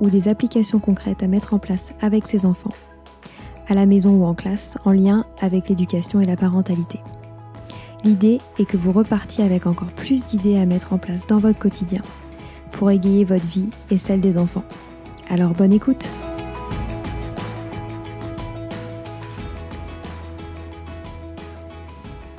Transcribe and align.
ou 0.00 0.10
des 0.10 0.28
applications 0.28 0.78
concrètes 0.78 1.22
à 1.22 1.26
mettre 1.26 1.54
en 1.54 1.58
place 1.58 1.92
avec 2.00 2.26
ses 2.26 2.46
enfants, 2.46 2.74
à 3.68 3.74
la 3.74 3.86
maison 3.86 4.12
ou 4.12 4.24
en 4.24 4.34
classe, 4.34 4.78
en 4.84 4.92
lien 4.92 5.24
avec 5.40 5.68
l'éducation 5.68 6.20
et 6.20 6.26
la 6.26 6.36
parentalité. 6.36 7.00
L'idée 8.04 8.40
est 8.58 8.66
que 8.66 8.76
vous 8.76 8.92
repartiez 8.92 9.44
avec 9.44 9.66
encore 9.66 9.90
plus 9.90 10.24
d'idées 10.24 10.58
à 10.58 10.66
mettre 10.66 10.92
en 10.92 10.98
place 10.98 11.26
dans 11.26 11.38
votre 11.38 11.58
quotidien 11.58 12.02
pour 12.72 12.90
égayer 12.90 13.24
votre 13.24 13.46
vie 13.46 13.68
et 13.90 13.98
celle 13.98 14.20
des 14.20 14.38
enfants. 14.38 14.64
Alors 15.28 15.54
bonne 15.54 15.72
écoute 15.72 16.08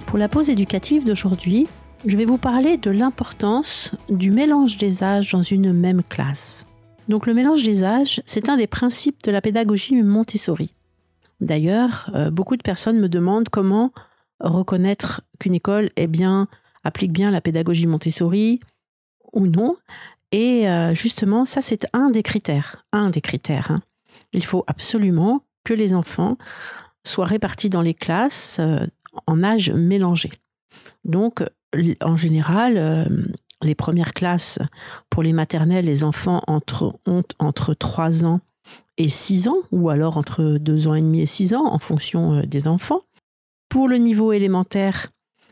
Pour 0.05 0.17
la 0.17 0.29
pause 0.29 0.49
éducative 0.49 1.03
d'aujourd'hui, 1.03 1.67
je 2.05 2.15
vais 2.15 2.25
vous 2.25 2.37
parler 2.37 2.77
de 2.77 2.89
l'importance 2.89 3.93
du 4.09 4.31
mélange 4.31 4.77
des 4.77 5.03
âges 5.03 5.33
dans 5.33 5.41
une 5.41 5.73
même 5.73 6.01
classe. 6.07 6.65
Donc 7.07 7.25
le 7.25 7.33
mélange 7.33 7.63
des 7.63 7.83
âges, 7.83 8.21
c'est 8.25 8.49
un 8.49 8.57
des 8.57 8.67
principes 8.67 9.23
de 9.23 9.31
la 9.31 9.41
pédagogie 9.41 10.01
Montessori. 10.01 10.73
D'ailleurs, 11.39 12.09
euh, 12.15 12.31
beaucoup 12.31 12.57
de 12.57 12.63
personnes 12.63 12.99
me 12.99 13.09
demandent 13.09 13.49
comment 13.49 13.91
reconnaître 14.39 15.21
qu'une 15.39 15.55
école 15.55 15.89
applique 16.83 17.11
bien 17.11 17.31
la 17.31 17.41
pédagogie 17.41 17.87
Montessori 17.87 18.59
ou 19.33 19.47
non. 19.47 19.77
Et 20.31 20.67
euh, 20.67 20.93
justement, 20.93 21.45
ça 21.45 21.61
c'est 21.61 21.87
un 21.93 22.09
des 22.09 22.23
critères. 22.23 22.85
Un 22.91 23.09
des 23.09 23.21
critères. 23.21 23.71
Hein. 23.71 23.81
Il 24.33 24.43
faut 24.43 24.63
absolument 24.67 25.43
que 25.63 25.73
les 25.73 25.93
enfants 25.93 26.37
soient 27.05 27.25
répartis 27.25 27.69
dans 27.69 27.81
les 27.81 27.93
classes 27.93 28.57
euh, 28.59 28.85
en 29.27 29.43
âge 29.43 29.71
mélangé. 29.71 30.31
Donc, 31.05 31.43
en 32.01 32.17
général, 32.17 33.09
les 33.61 33.75
premières 33.75 34.13
classes 34.13 34.59
pour 35.09 35.23
les 35.23 35.33
maternelles, 35.33 35.85
les 35.85 36.03
enfants 36.03 36.41
entre, 36.47 36.99
ont 37.05 37.23
entre 37.39 37.73
3 37.73 38.25
ans 38.25 38.41
et 38.97 39.09
6 39.09 39.47
ans, 39.47 39.57
ou 39.71 39.89
alors 39.89 40.17
entre 40.17 40.57
2 40.59 40.87
ans 40.87 40.95
et 40.95 41.01
demi 41.01 41.21
et 41.21 41.25
6 41.25 41.53
ans, 41.53 41.65
en 41.65 41.79
fonction 41.79 42.33
euh, 42.33 42.41
des 42.43 42.67
enfants. 42.67 43.01
Pour 43.69 43.87
le 43.87 43.97
niveau 43.97 44.31
élémentaire, 44.31 45.07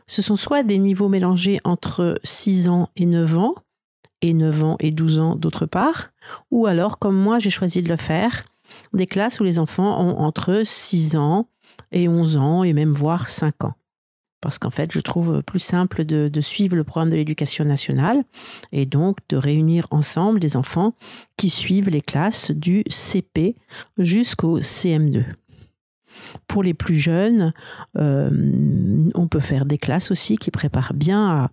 ce 0.08 0.22
sont 0.22 0.36
soit 0.36 0.64
des 0.64 0.78
niveaux 0.78 1.10
mélangés 1.10 1.60
entre 1.64 2.20
6 2.24 2.70
ans 2.70 2.90
et 2.96 3.06
9 3.06 3.38
ans, 3.38 3.56
et 4.22 4.34
9 4.34 4.64
ans 4.64 4.76
et 4.80 4.92
12 4.92 5.20
ans 5.20 5.36
d'autre 5.36 5.66
part, 5.66 6.12
ou 6.52 6.66
alors, 6.66 7.00
comme 7.00 7.18
moi 7.18 7.40
j'ai 7.40 7.50
choisi 7.50 7.82
de 7.82 7.90
le 7.90 7.98
faire, 7.98 8.46
des 8.94 9.08
classes 9.08 9.40
où 9.40 9.44
les 9.44 9.60
enfants 9.60 10.02
ont 10.02 10.18
entre 10.20 10.62
6 10.64 11.16
ans 11.16 11.48
et 11.92 12.08
11 12.08 12.38
ans, 12.38 12.64
et 12.64 12.74
même 12.74 12.94
voire 12.94 13.30
5 13.30 13.66
ans 13.66 13.76
parce 14.42 14.60
qu'en 14.60 14.70
fait, 14.70 14.92
je 14.92 15.00
trouve 15.00 15.42
plus 15.42 15.60
simple 15.60 16.06
de, 16.06 16.42
suivre 16.42 16.76
le 16.76 16.84
programme 16.84 17.10
de 17.10 17.16
l'éducation 17.16 17.66
nationale 17.66 18.22
et 18.72 18.86
donc 18.86 19.18
de 19.30 19.38
réunir 19.38 19.88
ensemble 19.92 20.40
des 20.40 20.56
enfants 20.56 20.94
qui 21.38 21.50
suivent 21.50 21.90
les 21.90 22.02
classes 22.02 22.52
du 22.52 22.84
CP 22.90 23.56
jusqu'au 23.98 24.60
CM2. 24.60 25.24
Pour 26.48 26.64
les 26.64 26.74
plus 26.74 26.96
jeunes, 26.96 27.54
euh, 27.98 28.30
on 29.16 29.28
peut 29.28 29.40
faire 29.40 29.66
des 29.66 29.78
classes 29.78 30.12
aussi 30.12 30.38
qui 30.38 30.52
préparent 30.52 30.94
bien 30.94 31.28
à, 31.28 31.50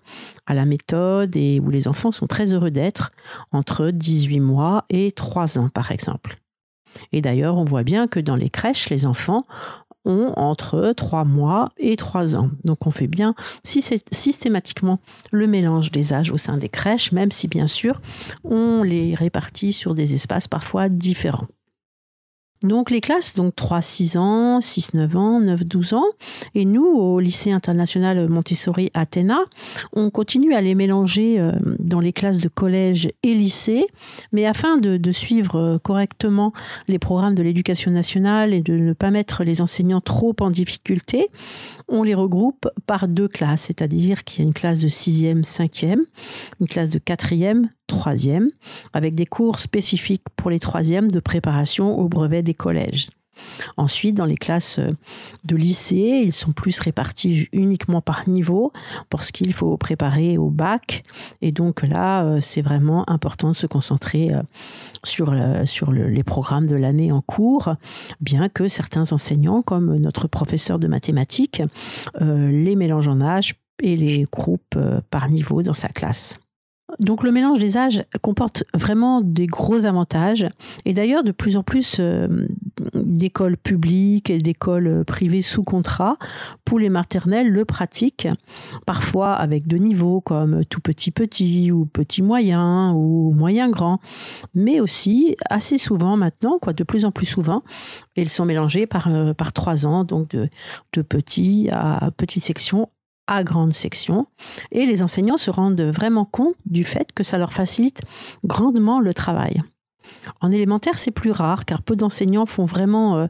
à, 0.47 0.54
la 0.54 0.65
méthode 0.65 1.37
et 1.37 1.60
où 1.60 1.71
les 1.71 1.88
enfants 1.88 2.12
sont 2.12 2.26
très 2.26 2.53
heureux 2.54 2.71
d'être 2.71 3.10
entre 3.50 3.91
18 3.91 4.41
mois 4.41 4.84
et 4.88 5.12
3 5.12 5.59
ans, 5.59 5.69
par 5.69 5.91
exemple. 5.91 6.37
Et 7.12 7.21
d'ailleurs, 7.21 7.56
on 7.56 7.65
voit 7.65 7.82
bien 7.82 8.06
que 8.06 8.21
dans 8.21 8.37
les 8.37 8.50
crèches, 8.50 8.91
les 8.91 9.06
enfants 9.06 9.47
ont 10.04 10.32
entre 10.36 10.92
3 10.96 11.24
mois 11.24 11.70
et 11.78 11.96
3 11.96 12.36
ans. 12.36 12.50
Donc 12.64 12.86
on 12.86 12.90
fait 12.90 13.06
bien 13.06 13.34
systématiquement 13.64 15.00
le 15.30 15.46
mélange 15.46 15.90
des 15.90 16.12
âges 16.12 16.30
au 16.30 16.38
sein 16.38 16.56
des 16.56 16.68
crèches, 16.68 17.12
même 17.12 17.32
si 17.32 17.48
bien 17.48 17.66
sûr 17.66 18.00
on 18.44 18.82
les 18.82 19.14
répartit 19.14 19.72
sur 19.72 19.94
des 19.94 20.14
espaces 20.14 20.48
parfois 20.48 20.88
différents. 20.88 21.46
Donc 22.62 22.90
les 22.90 23.00
classes, 23.00 23.34
donc 23.34 23.54
3-6 23.54 24.18
ans, 24.18 24.58
6-9 24.60 25.16
ans, 25.16 25.40
9-12 25.40 25.94
ans. 25.94 26.04
Et 26.54 26.64
nous, 26.64 26.86
au 26.86 27.18
lycée 27.20 27.50
international 27.50 28.28
Montessori 28.28 28.90
Athéna, 28.94 29.38
on 29.92 30.10
continue 30.10 30.54
à 30.54 30.60
les 30.60 30.74
mélanger 30.74 31.40
euh, 31.40 31.52
dans 31.78 32.00
les 32.00 32.12
classes 32.12 32.38
de 32.38 32.48
collège 32.48 33.10
et 33.22 33.34
lycée. 33.34 33.86
Mais 34.32 34.46
afin 34.46 34.78
de, 34.78 35.12
suivre 35.12 35.56
euh, 35.56 35.78
correctement 35.78 36.52
les 36.88 36.98
programmes 36.98 37.34
de 37.34 37.42
l'éducation 37.42 37.90
nationale 37.90 38.54
et 38.54 38.62
de 38.62 38.74
ne 38.74 38.92
pas 38.92 39.10
mettre 39.10 39.44
les 39.44 39.60
enseignants 39.60 40.00
trop 40.00 40.34
en 40.40 40.50
difficulté, 40.50 41.28
on 41.88 42.02
les 42.02 42.14
regroupe 42.14 42.68
par 42.86 43.08
deux 43.08 43.28
classes. 43.28 43.62
C'est-à-dire 43.62 44.24
qu'il 44.24 44.40
y 44.40 44.42
a 44.42 44.46
une 44.46 44.54
classe 44.54 44.80
de 44.80 44.88
6e, 44.88 45.44
5e, 45.44 45.98
une 46.60 46.68
classe 46.68 46.90
de 46.90 46.98
4e, 46.98 47.66
troisième, 47.92 48.50
avec 48.92 49.14
des 49.14 49.26
cours 49.26 49.58
spécifiques 49.58 50.25
pour 50.36 50.50
les 50.50 50.58
troisièmes 50.58 51.10
de 51.10 51.20
préparation 51.20 51.98
au 51.98 52.08
brevet 52.08 52.42
des 52.42 52.54
collèges. 52.54 53.10
Ensuite, 53.76 54.16
dans 54.16 54.25
les 54.25 54.36
classes 54.36 54.80
de 55.44 55.56
lycée, 55.56 56.22
ils 56.25 56.32
sont 56.32 56.53
plus 56.53 56.78
répartis 56.80 57.48
uniquement 57.53 58.00
par 58.00 58.28
niveau 58.28 58.72
parce 59.10 59.30
qu'il 59.30 59.53
faut 59.53 59.76
préparer 59.76 60.38
au 60.38 60.50
bac. 60.50 61.03
Et 61.41 61.53
donc 61.53 61.82
là, 61.82 62.25
euh, 62.25 62.38
c'est 62.41 62.62
vraiment 62.62 63.08
important 63.08 63.48
de 63.48 63.56
se 63.56 63.66
concentrer 63.66 64.33
euh, 64.33 64.42
sur, 65.04 65.34
sur 65.65 65.92
les 65.92 66.22
programmes 66.22 66.66
de 66.66 66.77
l'année 66.77 67.10
en 67.10 67.22
cours, 67.22 67.74
bien 68.21 68.48
que 68.48 68.68
certains 68.68 69.12
enseignants, 69.12 69.62
comme 69.62 69.97
notre 69.97 70.28
professeur 70.28 70.78
de 70.78 70.86
mathématiques, 70.86 71.62
euh, 72.21 72.50
les 72.50 72.77
mélangent 72.77 73.09
en 73.09 73.21
âge 73.21 73.54
et 73.83 73.97
les 73.97 74.27
groupent 74.30 74.78
par 75.10 75.28
niveau 75.28 75.62
dans 75.62 75.72
sa 75.72 75.89
classe. 75.89 76.41
Donc 77.03 77.25
le 77.25 77.33
mélange 77.33 77.59
des 77.59 77.77
âges 77.77 78.04
comporte 78.22 78.65
vraiment 78.75 79.21
des 79.21 79.47
gros 79.47 79.87
avantages. 79.87 80.47
Et 80.84 80.95
d'ailleurs, 80.95 81.25
de 81.25 81.33
plus 81.33 81.57
en 81.57 81.65
plus 81.65 81.97
euh, 81.99 82.47
d'écoles 82.95 83.57
publiques 83.57 84.31
et 84.31 84.39
d'écoles 84.39 85.04
privées 85.04 85.43
sous 85.43 85.65
contrat 85.65 86.16
pour 86.65 86.78
les 86.78 86.89
maternelles 86.89 87.49
le 87.49 87.65
pratiquent, 87.65 88.28
parfois 88.87 89.33
avec 89.33 89.66
deux 89.66 89.78
niveaux 89.78 90.21
comme 90.21 90.65
tout 90.65 90.81
petit 90.81 91.10
petit 91.10 91.72
ou 91.72 91.87
petit 91.87 92.22
moyen 92.22 92.93
ou 92.93 93.33
moyen 93.33 93.69
grand, 93.69 93.99
mais 94.54 94.81
aussi 94.81 95.37
assez 95.51 95.78
souvent 95.78 96.16
maintenant, 96.16 96.59
quoi, 96.60 96.72
de 96.72 96.84
plus 96.84 97.04
en 97.04 97.10
plus 97.10 97.27
souvent, 97.27 97.63
ils 98.15 98.31
sont 98.31 98.45
mélangés 98.45 98.87
par, 98.87 99.09
euh, 99.09 99.34
par 99.34 99.53
trois 99.53 99.87
ans, 99.87 100.04
donc 100.04 100.31
de, 100.31 100.49
de 100.93 101.03
petit 101.03 101.69
à 101.72 102.10
petite 102.16 102.45
section 102.45 102.89
à 103.27 103.45
grande 103.45 103.72
section. 103.72 104.27
Et 104.71 104.86
les 104.86 105.03
enseignants 105.03 105.36
se 105.36 105.51
rendent 105.51 105.80
vraiment 105.80 106.24
compte 106.24 106.54
du 106.66 106.84
fait 106.84 107.13
que 107.13 107.22
ça 107.22 107.39
leur 107.39 107.53
facilite 107.53 108.03
grandement 108.45 109.01
le 109.01 109.15
travail. 109.15 109.63
En 110.41 110.51
élémentaire, 110.51 110.98
c'est 110.98 111.10
plus 111.10 111.30
rare 111.30 111.65
car 111.65 111.83
peu 111.83 111.97
d'enseignants 111.97 112.47
font 112.47 112.65
vraiment 112.65 113.16
euh, 113.16 113.27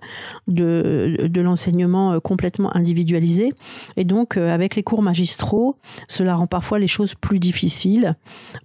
de, 0.49 1.41
l'enseignement 1.41 2.13
euh, 2.13 2.21
complètement 2.21 2.75
individualisé. 2.77 3.53
Et 3.97 4.05
donc, 4.05 4.37
euh, 4.37 4.53
avec 4.53 4.77
les 4.77 4.83
cours 4.83 5.03
magistraux, 5.03 5.79
cela 6.09 6.35
rend 6.35 6.47
parfois 6.47 6.79
les 6.79 6.87
choses 6.87 7.15
plus 7.15 7.39
difficiles 7.39 8.17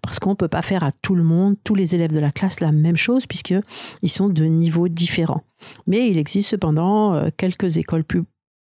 parce 0.01 0.19
qu'on 0.19 0.31
ne 0.31 0.35
peut 0.35 0.47
pas 0.47 0.61
faire 0.61 0.83
à 0.83 0.91
tout 0.91 1.15
le 1.15 1.23
monde, 1.23 1.55
tous 1.63 1.75
les 1.75 1.95
élèves 1.95 2.13
de 2.13 2.19
la 2.19 2.31
classe, 2.31 2.59
la 2.59 2.71
même 2.71 2.97
chose 2.97 3.25
puisqu'ils 3.25 4.09
sont 4.09 4.29
de 4.29 4.45
niveaux 4.45 4.87
différents. 4.87 5.43
Mais 5.87 6.09
il 6.09 6.17
existe 6.17 6.49
cependant 6.49 7.29
quelques 7.37 7.77
écoles 7.77 8.03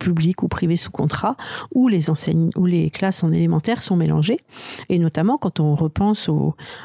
public 0.05 0.43
ou 0.43 0.49
privé 0.49 0.77
sous 0.77 0.91
contrat, 0.91 1.37
où 1.75 1.89
les 1.89 2.11
enseignes, 2.11 2.51
où 2.57 2.67
les 2.67 2.91
classes 2.91 3.25
en 3.25 3.33
élémentaire 3.33 3.83
sont 3.83 3.97
mélangées. 3.97 4.39
Et 4.91 4.99
notamment 4.99 5.39
quand 5.39 5.61
on 5.61 5.75
repense 5.75 6.29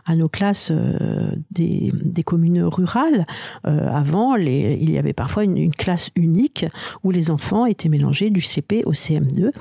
à 0.05 0.15
nos 0.15 0.29
classes 0.29 0.71
euh, 0.71 1.31
des, 1.51 2.23
communes 2.23 2.63
rurales, 2.63 3.25
euh, 3.67 3.89
avant, 3.93 4.35
il 4.35 4.89
y 4.89 4.97
avait 4.97 5.13
parfois 5.13 5.43
une, 5.43 5.71
classe 5.73 6.09
unique 6.15 6.65
où 7.03 7.11
les 7.11 7.31
enfants 7.31 7.65
étaient 7.65 7.89
mélangés 7.89 8.29
du 8.29 8.41
CP 8.41 8.83
au 8.85 8.93
CM2. 8.93 9.51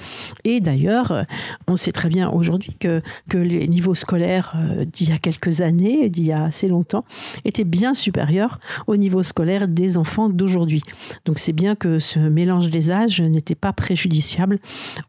Et 0.45 0.61
d'ailleurs, 0.61 1.25
on 1.67 1.77
sait 1.77 1.93
très 1.93 2.09
bien 2.09 2.31
aujourd'hui 2.31 2.75
que, 2.79 3.03
que 3.29 3.39
les 3.39 3.67
niveaux 3.69 3.95
scolaires 3.95 4.55
euh, 4.57 4.85
d'il 4.85 5.11
y 5.11 5.13
a 5.13 5.19
quelques 5.19 5.61
années, 5.61 6.09
d'il 6.09 6.27
y 6.27 6.33
a 6.33 6.45
assez 6.45 6.69
longtemps, 6.69 7.05
étaient 7.45 7.65
bien 7.65 7.95
supérieurs 7.95 8.59
au 8.87 8.97
niveau 8.97 9.23
scolaire 9.23 9.69
des 9.69 9.97
enfants 9.97 10.29
d'aujourd'hui. 10.29 10.83
Donc 11.25 11.39
c'est 11.39 11.53
bien 11.53 11.75
que 11.75 11.99
ce 11.99 12.19
mélange 12.19 12.71
des 12.71 12.91
âges 12.91 13.21
n'était 13.21 13.48
pas 13.55 13.73
préjudiciable 13.73 14.59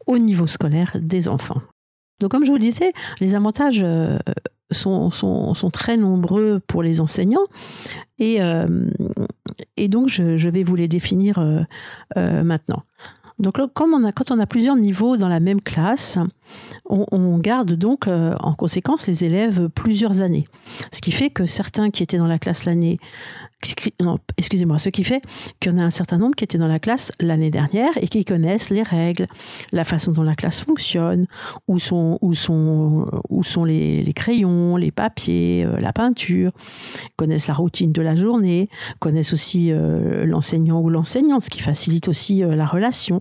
au 0.06 0.18
niveau 0.18 0.46
scolaire 0.46 0.96
des 1.00 1.28
enfants. 1.28 1.60
Donc 2.20 2.30
comme 2.30 2.44
je 2.44 2.50
vous 2.50 2.56
le 2.56 2.60
disais, 2.60 2.92
les 3.20 3.34
avantages 3.34 3.80
euh, 3.82 4.18
sont, 4.70 5.10
sont, 5.10 5.70
très 5.72 5.96
nombreux 5.96 6.60
pour 6.66 6.82
les 6.82 7.00
enseignants 7.00 7.46
et, 8.18 8.42
euh, 8.42 8.90
et 9.76 9.88
donc 9.88 10.08
je, 10.08 10.48
vais 10.48 10.62
vous 10.62 10.76
les 10.76 10.86
définir 10.86 11.38
euh, 11.38 12.44
maintenant. 12.44 12.82
Donc 13.38 13.58
comme 13.72 13.94
on 13.94 14.04
a, 14.04 14.12
quand 14.12 14.30
on 14.30 14.38
a 14.38 14.46
plusieurs 14.46 14.76
niveaux 14.76 15.16
dans 15.16 15.28
la 15.28 15.40
même 15.40 15.62
classe, 15.62 16.18
on 16.90 17.38
garde 17.38 17.72
donc 17.72 18.06
en 18.06 18.52
conséquence 18.52 19.06
les 19.06 19.24
élèves 19.24 19.70
plusieurs 19.70 20.20
années. 20.20 20.46
Ce 20.92 21.00
qui 21.00 21.10
fait 21.10 21.30
que 21.30 21.46
certains 21.46 21.90
qui 21.90 22.02
étaient 22.02 22.18
dans 22.18 22.26
la 22.26 22.38
classe 22.38 22.66
l'année 22.66 22.98
excusez-moi, 24.36 24.78
ce 24.78 24.88
qui 24.88 25.04
fait 25.04 25.22
qu'il 25.60 25.72
y 25.72 25.74
en 25.74 25.78
a 25.78 25.82
un 25.82 25.90
certain 25.90 26.16
nombre 26.16 26.34
qui 26.34 26.44
étaient 26.44 26.58
dans 26.58 26.68
la 26.68 26.78
classe 26.78 27.12
l'année 27.20 27.50
dernière 27.50 27.90
et 28.00 28.08
qui 28.08 28.24
connaissent 28.24 28.70
les 28.70 28.82
règles, 28.82 29.26
la 29.72 29.84
façon 29.84 30.12
dont 30.12 30.22
la 30.22 30.34
classe 30.34 30.62
fonctionne, 30.62 31.26
où 31.68 31.78
sont, 31.78 32.18
où 32.22 32.32
sont, 32.32 33.06
où 33.28 33.42
sont 33.42 33.64
les, 33.64 34.12
crayons, 34.14 34.76
les 34.76 34.90
papiers, 34.90 35.64
euh, 35.66 35.78
la 35.78 35.92
peinture, 35.92 36.52
connaissent 37.16 37.48
la 37.48 37.54
routine 37.54 37.92
de 37.92 38.00
la 38.00 38.16
journée, 38.16 38.68
connaissent 38.98 39.34
aussi 39.34 39.72
euh, 39.72 40.24
l'enseignant 40.24 40.80
ou 40.80 40.88
l'enseignante, 40.88 41.42
ce 41.42 41.50
qui 41.50 41.60
facilite 41.60 42.08
aussi 42.08 42.42
euh, 42.42 42.54
la 42.56 42.66
relation. 42.66 43.20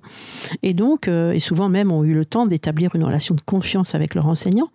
Et 0.63 0.73
donc, 0.73 1.07
et 1.07 1.39
souvent 1.39 1.69
même 1.69 1.91
ont 1.91 2.03
eu 2.03 2.13
le 2.13 2.25
temps 2.25 2.45
d'établir 2.45 2.95
une 2.95 3.03
relation 3.03 3.35
de 3.35 3.41
confiance 3.41 3.95
avec 3.95 4.15
leur 4.15 4.27
enseignant. 4.27 4.69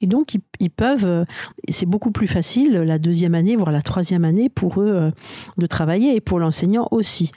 Et 0.00 0.06
donc, 0.06 0.36
ils 0.60 0.70
peuvent, 0.70 1.24
c'est 1.68 1.86
beaucoup 1.86 2.10
plus 2.10 2.26
facile 2.26 2.72
la 2.72 2.98
deuxième 2.98 3.34
année, 3.34 3.56
voire 3.56 3.72
la 3.72 3.82
troisième 3.82 4.24
année 4.24 4.48
pour 4.48 4.80
eux 4.80 4.99
euh, 5.00 5.10
de 5.58 5.66
travailler 5.66 6.14
et 6.14 6.20
pour 6.20 6.38
l'enseignant 6.38 6.88
aussi. 6.90 7.32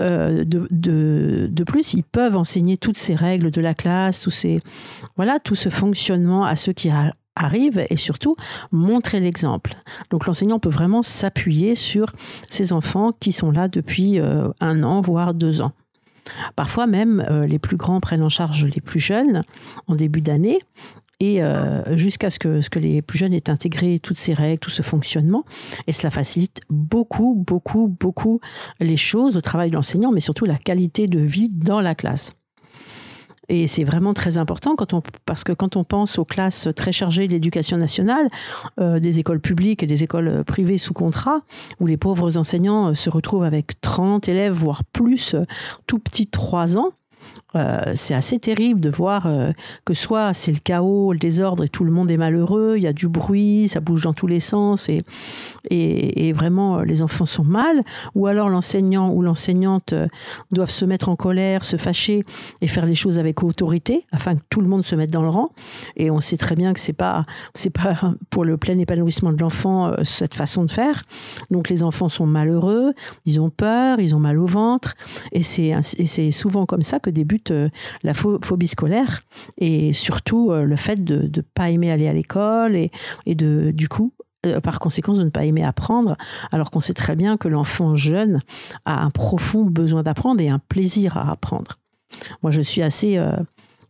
Euh, 0.00 0.44
de, 0.46 1.64
plus, 1.64 1.94
ils 1.94 2.02
peuvent 2.02 2.36
enseigner 2.36 2.76
toutes 2.76 2.96
ces 2.96 3.14
règles 3.14 3.50
de 3.50 3.60
la 3.60 3.74
classe, 3.74 4.20
tous 4.20 4.30
ces, 4.30 4.58
voilà, 5.16 5.38
tout 5.38 5.54
ce 5.54 5.68
fonctionnement 5.68 6.44
à 6.44 6.56
ceux 6.56 6.72
qui 6.72 6.90
arrivent 7.36 7.86
et 7.90 7.96
surtout 7.96 8.36
montrer 8.70 9.20
l'exemple. 9.20 9.74
Donc 10.10 10.26
l'enseignant 10.26 10.58
peut 10.58 10.70
vraiment 10.70 11.02
s'appuyer 11.02 11.74
sur 11.74 12.12
ces 12.48 12.72
enfants 12.72 13.12
qui 13.12 13.32
sont 13.32 13.50
là 13.50 13.68
depuis 13.68 14.18
euh, 14.18 14.48
un 14.60 14.82
an, 14.82 15.00
voire 15.00 15.34
deux 15.34 15.60
ans. 15.60 15.72
Parfois 16.54 16.86
même, 16.86 17.26
les 17.48 17.58
plus 17.58 17.76
grands 17.76 17.98
prennent 17.98 18.22
en 18.22 18.28
charge 18.28 18.64
les 18.64 18.80
plus 18.80 19.00
jeunes 19.00 19.42
en 19.88 19.96
début 19.96 20.20
d'année 20.20 20.60
et 21.22 21.40
euh, 21.40 21.96
jusqu'à 21.96 22.30
ce 22.30 22.40
que, 22.40 22.78
les 22.80 23.00
plus 23.00 23.16
jeunes 23.16 23.32
aient 23.32 23.48
intégré 23.48 24.00
toutes 24.00 24.18
ces 24.18 24.34
règles, 24.34 24.58
tout 24.58 24.70
ce 24.70 24.82
fonctionnement. 24.82 25.44
Et 25.86 25.92
cela 25.92 26.10
facilite 26.10 26.60
beaucoup, 26.68 27.40
beaucoup, 27.46 27.86
beaucoup 27.86 28.40
les 28.80 28.96
choses, 28.96 29.36
le 29.36 29.40
travail 29.40 29.70
de 29.70 29.76
l'enseignant, 29.76 30.10
mais 30.10 30.18
surtout 30.18 30.46
la 30.46 30.58
qualité 30.58 31.06
de 31.06 31.20
vie 31.20 31.48
dans 31.48 31.80
la 31.80 31.94
classe. 31.94 32.32
Et 33.48 33.68
c'est 33.68 33.84
vraiment 33.84 34.14
très 34.14 34.36
important 34.36 34.74
parce 35.24 35.44
que 35.44 35.52
quand 35.52 35.76
on 35.76 35.84
pense 35.84 36.18
aux 36.18 36.24
classes 36.24 36.68
très 36.74 36.90
chargées 36.90 37.28
de 37.28 37.32
l'éducation 37.32 37.76
nationale, 37.76 38.28
euh, 38.80 38.98
des 38.98 39.20
écoles 39.20 39.40
publiques 39.40 39.84
et 39.84 39.86
des 39.86 40.02
écoles 40.02 40.42
privées 40.42 40.78
sous 40.78 40.94
contrat, 40.94 41.42
où 41.78 41.86
les 41.86 41.96
pauvres 41.96 42.36
enseignants 42.36 42.88
euh, 42.88 42.94
se 42.94 43.10
retrouvent 43.10 43.44
avec 43.44 43.80
30 43.80 44.28
élèves, 44.28 44.54
voire 44.54 44.82
plus, 44.84 45.36
tout 45.86 46.00
petits 46.00 46.26
3 46.26 46.78
ans, 46.78 46.90
euh, 47.54 47.92
c'est 47.94 48.14
assez 48.14 48.38
terrible 48.38 48.80
de 48.80 48.88
voir 48.88 49.26
euh, 49.26 49.52
que 49.84 49.94
soit 49.94 50.32
c'est 50.32 50.52
le 50.52 50.58
chaos, 50.58 51.12
le 51.12 51.18
désordre 51.18 51.64
et 51.64 51.68
tout 51.68 51.84
le 51.84 51.90
monde 51.90 52.10
est 52.10 52.16
malheureux, 52.16 52.74
il 52.76 52.82
y 52.82 52.86
a 52.86 52.92
du 52.92 53.08
bruit, 53.08 53.68
ça 53.68 53.80
bouge 53.80 54.04
dans 54.04 54.14
tous 54.14 54.26
les 54.26 54.40
sens 54.40 54.88
et, 54.88 55.02
et, 55.70 56.32
vraiment 56.32 56.78
euh, 56.78 56.84
les 56.84 57.02
enfants 57.02 57.26
sont 57.26 57.44
mal, 57.44 57.82
ou 58.14 58.26
alors 58.26 58.48
l'enseignant 58.48 59.12
ou 59.12 59.22
l'enseignante 59.22 59.94
doivent 60.50 60.70
se 60.70 60.84
mettre 60.84 61.08
en 61.08 61.16
colère, 61.16 61.64
se 61.64 61.76
fâcher 61.76 62.24
et 62.62 62.68
faire 62.68 62.86
les 62.86 62.94
choses 62.94 63.18
avec 63.18 63.42
autorité 63.42 64.06
afin 64.12 64.34
que 64.34 64.42
tout 64.48 64.60
le 64.60 64.68
monde 64.68 64.84
se 64.84 64.96
mette 64.96 65.10
dans 65.10 65.22
le 65.22 65.28
rang. 65.28 65.48
Et 65.96 66.10
on 66.10 66.20
sait 66.20 66.36
très 66.36 66.54
bien 66.54 66.72
que 66.72 66.80
c'est 66.80 66.92
pas 66.92 67.26
c'est 67.54 67.70
pas 67.70 68.14
pour 68.30 68.44
le 68.44 68.56
plein 68.56 68.78
épanouissement 68.78 69.32
de 69.32 69.40
l'enfant 69.40 69.92
cette 70.04 70.34
façon 70.34 70.64
de 70.64 70.70
faire. 70.70 71.02
Donc 71.50 71.68
les 71.68 71.82
enfants 71.82 72.08
sont 72.08 72.26
malheureux, 72.26 72.94
ils 73.26 73.40
ont 73.40 73.50
peur, 73.50 74.00
ils 74.00 74.14
ont 74.14 74.20
mal 74.20 74.38
au 74.38 74.46
ventre 74.46 74.94
et 75.32 75.42
c'est 75.42 75.74
c'est 75.82 76.30
souvent 76.30 76.66
comme 76.66 76.82
ça 76.82 76.98
que 76.98 77.10
débute 77.12 77.50
euh, 77.50 77.68
la 78.02 78.14
phobie 78.14 78.66
scolaire 78.66 79.22
et 79.58 79.92
surtout 79.92 80.50
euh, 80.50 80.64
le 80.64 80.76
fait 80.76 81.04
de 81.04 81.30
ne 81.34 81.42
pas 81.42 81.70
aimer 81.70 81.90
aller 81.90 82.08
à 82.08 82.12
l'école 82.12 82.76
et, 82.76 82.90
de, 83.26 83.70
du 83.70 83.88
coup, 83.88 84.12
euh, 84.46 84.60
par 84.60 84.78
conséquence 84.78 85.18
de 85.18 85.24
ne 85.24 85.30
pas 85.30 85.44
aimer 85.44 85.64
apprendre, 85.64 86.16
alors 86.50 86.70
qu'on 86.70 86.80
sait 86.80 86.94
très 86.94 87.16
bien 87.16 87.36
que 87.36 87.48
l'enfant 87.48 87.94
jeune 87.94 88.40
a 88.84 89.02
un 89.02 89.10
profond 89.10 89.64
besoin 89.64 90.02
d'apprendre 90.02 90.40
et 90.40 90.48
un 90.48 90.58
plaisir 90.58 91.16
à 91.16 91.30
apprendre. 91.30 91.78
Moi, 92.42 92.50
je 92.50 92.60
suis 92.60 92.82
assez 92.82 93.18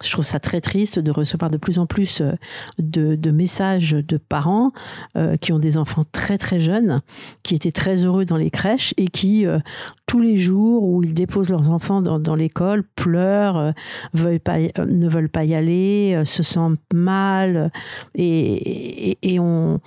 je 0.02 0.10
trouve 0.10 0.24
ça 0.24 0.40
très 0.40 0.60
triste 0.60 0.98
de 0.98 1.10
recevoir 1.10 1.50
de 1.50 1.56
plus 1.56 1.78
en 1.78 1.86
plus 1.86 2.20
euh, 2.20 2.32
de, 2.78 3.30
messages 3.30 3.92
de 3.92 4.16
parents 4.16 4.72
euh, 5.16 5.36
qui 5.36 5.52
ont 5.52 5.58
des 5.58 5.78
enfants 5.78 6.04
très 6.12 6.38
très 6.38 6.60
jeunes, 6.60 7.00
qui 7.42 7.54
étaient 7.54 7.72
très 7.72 8.04
heureux 8.04 8.24
dans 8.24 8.36
les 8.36 8.50
crèches 8.50 8.92
et 8.96 9.08
qui, 9.08 9.46
euh, 9.46 9.58
tous 10.06 10.20
les 10.20 10.36
jours 10.36 10.84
où 10.84 11.02
ils 11.02 11.14
déposent 11.14 11.50
leurs 11.50 11.70
enfants 11.70 12.02
dans, 12.02 12.34
l'école, 12.34 12.84
pleurent, 12.96 13.72
ne 14.14 15.08
veulent 15.08 15.28
pas 15.28 15.44
y 15.44 15.54
aller, 15.54 16.22
se 16.26 16.42
sentent 16.42 16.78
mal 16.92 17.70
et, 18.14 19.10
et, 19.12 19.18
et 19.22 19.40
on, 19.40 19.80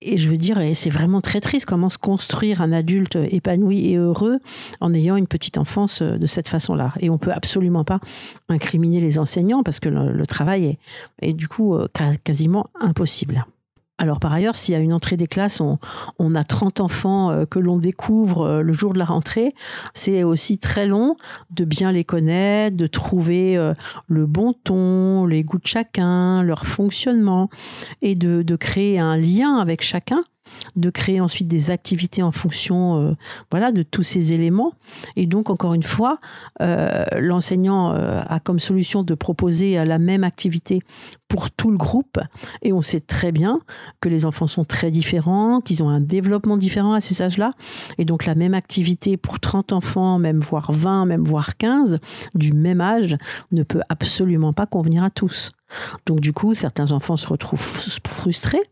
et 0.00 0.18
je 0.18 0.28
veux 0.28 0.36
dire, 0.36 0.60
c'est 0.74 0.90
vraiment 0.90 1.20
très 1.20 1.40
triste 1.40 1.66
comment 1.66 1.88
se 1.88 1.98
construire 1.98 2.62
un 2.62 2.72
adulte 2.72 3.16
épanoui 3.16 3.90
et 3.90 3.96
heureux 3.96 4.38
en 4.80 4.94
ayant 4.94 5.16
une 5.16 5.26
petite 5.26 5.58
enfance 5.58 6.02
euh, 6.02 6.18
de 6.18 6.26
cette 6.26 6.48
façon-là. 6.48 6.92
Et 7.00 7.10
on 7.10 7.18
peut 7.18 7.32
absolument 7.32 7.84
pas 7.84 7.98
incriminer 8.48 9.00
les 9.00 9.18
enseignants 9.18 9.62
parce 9.62 9.80
que 9.80 9.88
le, 9.88 10.26
travail 10.26 10.66
est, 10.66 10.78
est, 11.22 11.32
du 11.32 11.48
coup 11.48 11.74
euh, 11.74 11.88
quasiment 12.22 12.70
impossible. 12.80 13.44
Alors 14.00 14.20
par 14.20 14.32
ailleurs, 14.32 14.54
s'il 14.54 14.74
y 14.74 14.76
a 14.76 14.80
une 14.80 14.92
entrée 14.92 15.16
des 15.16 15.26
classes, 15.26 15.60
on, 15.60 16.34
a 16.36 16.44
30 16.44 16.80
enfants 16.80 17.30
euh, 17.30 17.46
que 17.46 17.58
l'on 17.58 17.78
découvre 17.78 18.42
euh, 18.42 18.62
le 18.62 18.72
jour 18.72 18.92
de 18.92 18.98
la 18.98 19.04
rentrée. 19.04 19.54
C'est 19.92 20.22
aussi 20.22 20.58
très 20.58 20.86
long 20.86 21.16
de 21.50 21.64
bien 21.64 21.90
les 21.90 22.04
connaître, 22.04 22.76
de 22.76 22.86
trouver 22.86 23.56
euh, 23.56 23.74
le 24.06 24.26
bon 24.26 24.52
ton, 24.52 25.26
les 25.26 25.42
goûts 25.42 25.58
de 25.58 25.66
chacun, 25.66 26.44
leur 26.44 26.64
fonctionnement, 26.64 27.50
et 28.00 28.14
de 28.14 28.56
créer 28.56 29.00
un 29.00 29.16
lien 29.16 29.56
avec 29.56 29.82
chacun 29.82 30.22
de 30.76 30.90
créer 30.90 31.20
ensuite 31.20 31.48
des 31.48 31.70
activités 31.70 32.22
en 32.22 32.32
fonction 32.32 33.00
euh, 33.00 33.14
voilà, 33.50 33.72
de 33.72 33.82
tous 33.82 34.02
ces 34.02 34.32
éléments. 34.32 34.72
Et 35.16 35.26
donc, 35.26 35.50
encore 35.50 35.74
une 35.74 35.82
fois, 35.82 36.18
euh, 36.60 37.04
l'enseignant 37.18 37.92
euh, 37.92 38.22
a 38.26 38.40
comme 38.40 38.58
solution 38.58 39.02
de 39.02 39.14
proposer 39.14 39.84
la 39.84 39.98
même 39.98 40.24
activité 40.24 40.80
pour 41.28 41.50
tout 41.50 41.70
le 41.70 41.76
groupe. 41.76 42.18
Et 42.62 42.72
on 42.72 42.80
sait 42.80 43.00
très 43.00 43.32
bien 43.32 43.60
que 44.00 44.08
les 44.08 44.24
enfants 44.24 44.46
sont 44.46 44.64
très 44.64 44.90
différents, 44.90 45.60
qu'ils 45.60 45.82
ont 45.82 45.88
un 45.88 46.00
développement 46.00 46.56
différent 46.56 46.92
à 46.92 47.00
ces 47.00 47.22
âges-là. 47.22 47.50
Et 47.98 48.04
donc, 48.04 48.24
la 48.24 48.34
même 48.34 48.54
activité 48.54 49.16
pour 49.16 49.40
30 49.40 49.72
enfants, 49.72 50.18
même 50.18 50.40
voire 50.40 50.72
20, 50.72 51.06
même 51.06 51.24
voire 51.24 51.56
15, 51.56 51.98
du 52.34 52.52
même 52.52 52.80
âge, 52.80 53.16
ne 53.52 53.62
peut 53.62 53.82
absolument 53.88 54.52
pas 54.52 54.66
convenir 54.66 55.02
à 55.02 55.10
tous. 55.10 55.52
Donc 56.06 56.20
du 56.20 56.32
coup, 56.32 56.54
certains 56.54 56.92
enfants 56.92 57.16
se 57.16 57.28
retrouvent 57.28 57.60
frustrés 58.06 58.62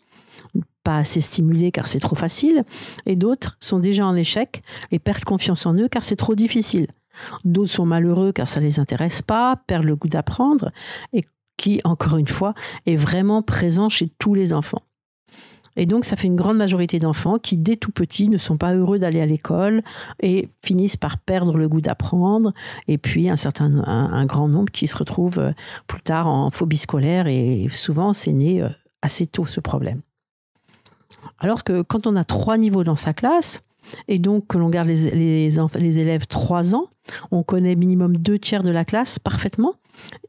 pas 0.86 0.98
assez 0.98 1.20
stimulés 1.20 1.72
car 1.72 1.88
c'est 1.88 1.98
trop 1.98 2.14
facile, 2.14 2.64
et 3.06 3.16
d'autres 3.16 3.56
sont 3.58 3.80
déjà 3.80 4.06
en 4.06 4.14
échec 4.14 4.62
et 4.92 5.00
perdent 5.00 5.24
confiance 5.24 5.66
en 5.66 5.74
eux 5.74 5.88
car 5.88 6.04
c'est 6.04 6.14
trop 6.14 6.36
difficile. 6.36 6.86
D'autres 7.44 7.72
sont 7.72 7.86
malheureux 7.86 8.30
car 8.30 8.46
ça 8.46 8.60
les 8.60 8.78
intéresse 8.78 9.20
pas, 9.20 9.56
perdent 9.66 9.86
le 9.86 9.96
goût 9.96 10.06
d'apprendre, 10.06 10.70
et 11.12 11.24
qui, 11.56 11.80
encore 11.82 12.18
une 12.18 12.28
fois, 12.28 12.54
est 12.86 12.94
vraiment 12.94 13.42
présent 13.42 13.88
chez 13.88 14.08
tous 14.20 14.34
les 14.34 14.52
enfants. 14.52 14.82
Et 15.74 15.86
donc, 15.86 16.04
ça 16.04 16.14
fait 16.14 16.28
une 16.28 16.36
grande 16.36 16.56
majorité 16.56 17.00
d'enfants 17.00 17.38
qui, 17.38 17.56
dès 17.56 17.76
tout 17.76 17.90
petits, 17.90 18.28
ne 18.28 18.38
sont 18.38 18.56
pas 18.56 18.74
heureux 18.74 18.98
d'aller 18.98 19.20
à 19.20 19.26
l'école 19.26 19.82
et 20.22 20.48
finissent 20.64 20.96
par 20.96 21.18
perdre 21.18 21.58
le 21.58 21.68
goût 21.68 21.80
d'apprendre. 21.80 22.52
Et 22.86 22.96
puis, 22.96 23.28
un 23.28 23.36
certain, 23.36 23.82
un, 23.84 24.24
grand 24.26 24.48
nombre 24.48 24.70
qui 24.70 24.86
se 24.86 24.96
retrouvent 24.96 25.38
euh, 25.38 25.52
plus 25.86 26.02
tard 26.02 26.28
en 26.28 26.50
phobie 26.50 26.78
scolaire. 26.78 27.26
Et 27.26 27.66
souvent, 27.70 28.12
c'est 28.12 28.32
né 28.32 28.62
euh, 28.62 28.68
assez 29.02 29.26
tôt 29.26 29.46
ce 29.46 29.60
problème. 29.60 30.00
Alors 31.38 31.64
que 31.64 31.82
quand 31.82 32.06
on 32.06 32.16
a 32.16 32.24
trois 32.24 32.58
niveaux 32.58 32.84
dans 32.84 32.96
sa 32.96 33.12
classe, 33.12 33.62
et 34.08 34.18
donc 34.18 34.48
que 34.48 34.58
l'on 34.58 34.68
garde 34.68 34.88
les, 34.88 35.10
les, 35.50 35.98
élèves 35.98 36.26
trois 36.26 36.74
ans, 36.74 36.86
on 37.30 37.42
connaît 37.42 37.76
minimum 37.76 38.16
deux 38.16 38.38
tiers 38.38 38.62
de 38.62 38.70
la 38.70 38.84
classe 38.84 39.18
parfaitement 39.18 39.74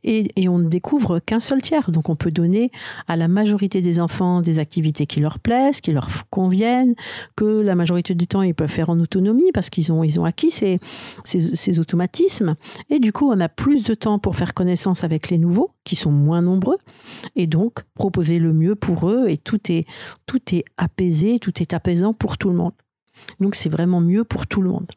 et, 0.03 0.47
on 0.47 0.59
ne 0.59 0.67
découvre 0.67 1.19
qu'un 1.19 1.39
seul 1.39 1.61
tiers. 1.61 1.91
Donc 1.91 2.09
on 2.09 2.15
peut 2.15 2.31
donner 2.31 2.71
à 3.07 3.15
la 3.15 3.27
majorité 3.27 3.81
des 3.81 3.99
enfants 3.99 4.41
des 4.41 4.59
activités 4.59 5.05
qui 5.05 5.19
leur 5.19 5.39
plaisent, 5.39 5.81
qui 5.81 5.91
leur 5.91 6.07
conviennent, 6.29 6.95
que 7.35 7.45
la 7.45 7.75
majorité 7.75 8.15
du 8.15 8.27
temps 8.27 8.41
ils 8.41 8.55
peuvent 8.55 8.69
faire 8.69 8.89
en 8.89 8.99
autonomie 8.99 9.51
parce 9.53 9.69
qu'ils 9.69 9.91
ont, 9.91 10.03
ils 10.03 10.19
ont 10.19 10.25
acquis 10.25 10.51
ces, 10.51 10.79
ces, 11.25 11.79
automatismes. 11.79 12.55
Et 12.89 12.99
du 12.99 13.11
coup, 13.11 13.29
on 13.29 13.39
a 13.39 13.49
plus 13.49 13.83
de 13.83 13.93
temps 13.93 14.19
pour 14.19 14.35
faire 14.35 14.53
connaissance 14.53 15.03
avec 15.03 15.29
les 15.29 15.37
nouveaux, 15.37 15.71
qui 15.83 15.95
sont 15.95 16.11
moins 16.11 16.41
nombreux, 16.41 16.77
et 17.35 17.47
donc 17.47 17.83
proposer 17.93 18.39
le 18.39 18.53
mieux 18.53 18.75
pour 18.75 19.09
eux. 19.09 19.27
Et 19.27 19.37
tout 19.37 19.71
est, 19.71 19.83
tout 20.25 20.55
est 20.55 20.63
apaisé, 20.77 21.39
tout 21.39 21.61
est 21.61 21.73
apaisant 21.73 22.13
pour 22.13 22.37
tout 22.37 22.49
le 22.49 22.55
monde. 22.55 22.73
Donc 23.39 23.55
c'est 23.55 23.69
vraiment 23.69 24.01
mieux 24.01 24.23
pour 24.23 24.47
tout 24.47 24.61
le 24.61 24.69
monde. 24.69 24.87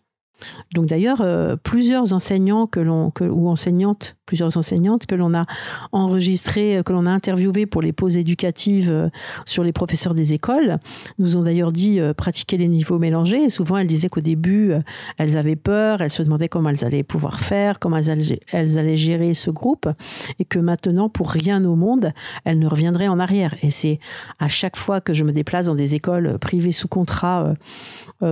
Donc 0.75 0.87
d'ailleurs, 0.87 1.20
euh, 1.20 1.56
plusieurs 1.56 2.12
enseignants 2.12 2.66
que 2.66 2.80
l'on 2.80 3.12
ou 3.20 3.49
enseignantes, 3.49 4.16
plusieurs 4.26 4.56
enseignantes 4.56 5.06
que 5.06 5.14
l'on 5.14 5.35
a 5.35 5.47
enregistrées, 5.92 6.78
euh, 6.78 6.82
que 6.82 6.92
l'on 6.92 7.06
a 7.06 7.11
interviewées 7.11 7.66
pour 7.66 7.82
les 7.82 7.92
pauses 7.92 8.16
éducatives 8.16 8.90
euh, 8.90 9.09
sur 9.47 9.64
les 9.64 9.73
professeurs 9.73 10.14
des 10.14 10.32
écoles, 10.32 10.78
nous 11.18 11.37
ont 11.37 11.42
d'ailleurs 11.42 11.73
dit 11.73 12.00
pratiquer 12.16 12.56
les 12.56 12.68
niveaux 12.68 12.99
mélangés. 12.99 13.44
Et 13.44 13.49
souvent, 13.49 13.76
elles 13.76 13.87
disaient 13.87 14.09
qu'au 14.09 14.20
début, 14.20 14.73
elles 15.18 15.37
avaient 15.37 15.56
peur, 15.56 16.00
elles 16.00 16.11
se 16.11 16.23
demandaient 16.23 16.49
comment 16.49 16.70
elles 16.70 16.85
allaient 16.85 17.02
pouvoir 17.02 17.40
faire, 17.40 17.78
comment 17.78 17.97
elles 17.97 18.38
elles 18.52 18.78
allaient 18.78 18.97
gérer 18.97 19.35
ce 19.35 19.50
groupe, 19.50 19.88
et 20.38 20.44
que 20.44 20.59
maintenant, 20.59 21.09
pour 21.09 21.30
rien 21.30 21.64
au 21.64 21.76
monde, 21.76 22.12
elles 22.44 22.59
ne 22.59 22.66
reviendraient 22.66 23.09
en 23.09 23.18
arrière. 23.18 23.54
Et 23.62 23.70
c'est 23.70 23.99
à 24.38 24.49
chaque 24.49 24.76
fois 24.76 25.00
que 25.00 25.12
je 25.12 25.25
me 25.25 25.32
déplace 25.32 25.66
dans 25.66 25.75
des 25.75 25.94
écoles 25.94 26.38
privées 26.38 26.73
sous 26.73 26.88
contrat 26.88 27.54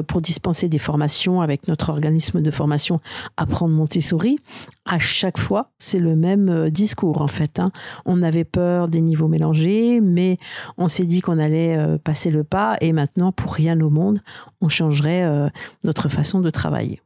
pour 0.07 0.21
dispenser 0.21 0.69
des 0.69 0.79
formations 0.79 1.41
avec 1.41 1.69
notre 1.69 1.98
organisme 1.99 2.41
de 2.41 2.51
formation 2.51 3.01
Apprendre 3.37 3.75
Montessori, 3.75 4.39
à 4.85 4.99
chaque 4.99 5.39
fois, 5.39 5.71
c'est 5.79 5.99
le 5.99 6.17
même 6.17 6.49
euh, 6.49 6.71
discours 6.71 7.21
en 7.21 7.27
fait. 7.27 7.59
Hein. 7.59 7.73
On 8.07 8.23
avait 8.23 8.45
peur 8.45 8.89
des 8.89 9.01
niveaux 9.01 9.29
mélangés, 9.29 10.01
mais 10.01 10.39
on 10.77 10.89
s'est 10.89 11.05
dit 11.05 11.21
qu'on 11.21 11.39
allait 11.39 11.77
euh, 11.77 11.99
passer 11.99 12.31
le 12.31 12.45
pas 12.45 12.77
et 12.81 12.93
maintenant, 12.93 13.33
pour 13.33 13.53
rien 13.53 13.81
au 13.81 13.91
monde, 13.91 14.21
on 14.61 14.69
changerait 14.69 15.25
euh, 15.25 15.49
notre 15.85 16.09
façon 16.09 16.41
de 16.41 16.51
travailler. 16.51 17.03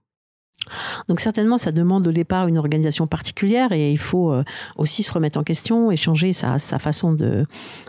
Donc 1.08 1.18
certainement, 1.18 1.58
ça 1.58 1.72
demande 1.72 2.06
au 2.06 2.12
départ 2.12 2.46
une 2.46 2.56
organisation 2.56 3.08
particulière 3.08 3.72
et 3.72 3.90
il 3.90 3.98
faut 3.98 4.32
aussi 4.76 5.02
se 5.02 5.12
remettre 5.12 5.36
en 5.40 5.42
question 5.42 5.90
et 5.90 5.96
changer 5.96 6.32
sa, 6.32 6.56
façon 6.58 7.12
de, 7.12 7.46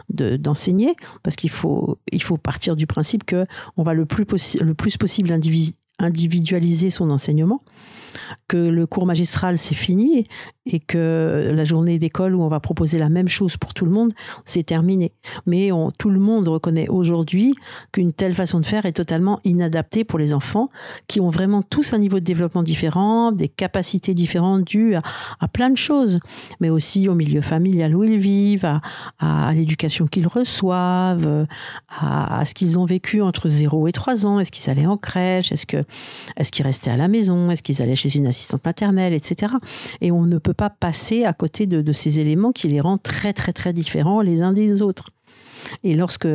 d'enseigner 0.10 0.96
parce 1.22 1.36
qu'il 1.36 1.52
faut, 1.52 2.00
il 2.12 2.24
faut 2.24 2.38
partir 2.38 2.76
du 2.76 2.88
principe 2.88 3.26
que 3.26 3.46
on 3.78 3.84
va 3.84 3.94
le 3.94 4.06
plus, 4.06 4.58
le 4.60 4.74
plus 4.74 4.98
possible 4.98 5.32
individualiser 6.00 6.90
son 6.90 7.12
enseignement 7.12 7.64
que 8.54 8.58
le 8.58 8.86
cours 8.86 9.08
magistral 9.08 9.58
c'est 9.58 9.74
fini 9.74 10.26
et 10.68 10.80
que 10.80 11.52
la 11.54 11.64
journée 11.64 11.98
d'école 11.98 12.36
où 12.36 12.44
on 12.44 12.48
va 12.48 12.60
proposer 12.60 13.00
la 13.00 13.10
même 13.10 13.28
chose 13.28 13.58
pour 13.58 13.74
tout 13.74 13.84
le 13.84 13.92
monde, 13.92 14.12
c'est 14.46 14.64
terminé. 14.64 15.12
Mais 15.46 15.72
tout 15.98 16.10
le 16.12 16.20
monde 16.20 16.48
reconnaît 16.48 16.88
aujourd'hui 16.88 17.54
qu'une 17.92 18.14
telle 18.14 18.34
façon 18.34 18.60
de 18.60 18.66
faire 18.66 18.86
est 18.86 18.94
totalement 18.94 19.40
inadaptée 19.44 20.04
pour 20.04 20.20
les 20.20 20.34
enfants 20.34 20.70
qui 21.08 21.20
ont 21.20 21.30
vraiment 21.30 21.64
tous 21.64 21.94
un 21.94 21.98
niveau 21.98 22.20
de 22.20 22.24
développement 22.24 22.64
différent, 22.64 23.32
des 23.32 23.50
capacités 23.50 24.14
différentes 24.14 24.64
dues 24.64 24.96
à, 24.96 25.48
plein 25.48 25.70
de 25.70 25.78
choses, 25.78 26.20
mais 26.62 26.70
aussi 26.70 27.10
au 27.10 27.16
milieu 27.16 27.42
familial 27.42 27.96
où 27.96 28.04
ils 28.04 28.20
vivent, 28.20 28.80
à, 29.20 29.52
l'éducation 29.54 30.08
qu'ils 30.08 30.28
reçoivent, 30.28 31.48
à, 31.90 32.46
ce 32.46 32.54
qu'ils 32.54 32.80
ont 32.80 32.86
vécu 32.86 33.22
entre 33.22 33.50
0 33.50 33.88
et 33.88 33.92
3 33.92 34.26
ans. 34.26 34.40
Est-ce 34.40 34.52
qu'ils 34.52 34.70
allaient 34.70 34.86
en 34.86 34.98
crèche? 34.98 35.52
Est-ce 35.52 35.66
qu'ils 35.66 35.84
est 36.38 36.62
restaient 36.64 36.92
à 36.92 36.98
la 36.98 37.10
maison? 37.10 37.52
Est-ce 37.52 37.64
qu'ils 37.64 37.82
allaient 37.82 37.96
chez 37.96 38.16
une 38.16 38.28
assistante 38.28 38.43
maternelle, 38.66 39.14
etc. 39.14 39.54
Et 40.02 40.12
on 40.12 40.24
ne 40.24 40.38
peut 40.38 40.54
pas 40.54 40.70
passer 40.70 41.26
à 41.26 41.34
côté 41.34 41.68
de, 41.68 41.92
ces 41.92 42.20
éléments 42.20 42.52
qui 42.52 42.68
les 42.68 42.82
rendent 42.82 43.04
très 43.04 43.34
très 43.34 43.54
très 43.54 43.74
différents 43.74 44.22
les 44.22 44.42
uns 44.42 44.54
des 44.54 44.82
autres. 44.82 45.06
Et 45.84 45.94
lorsque, 45.94 46.28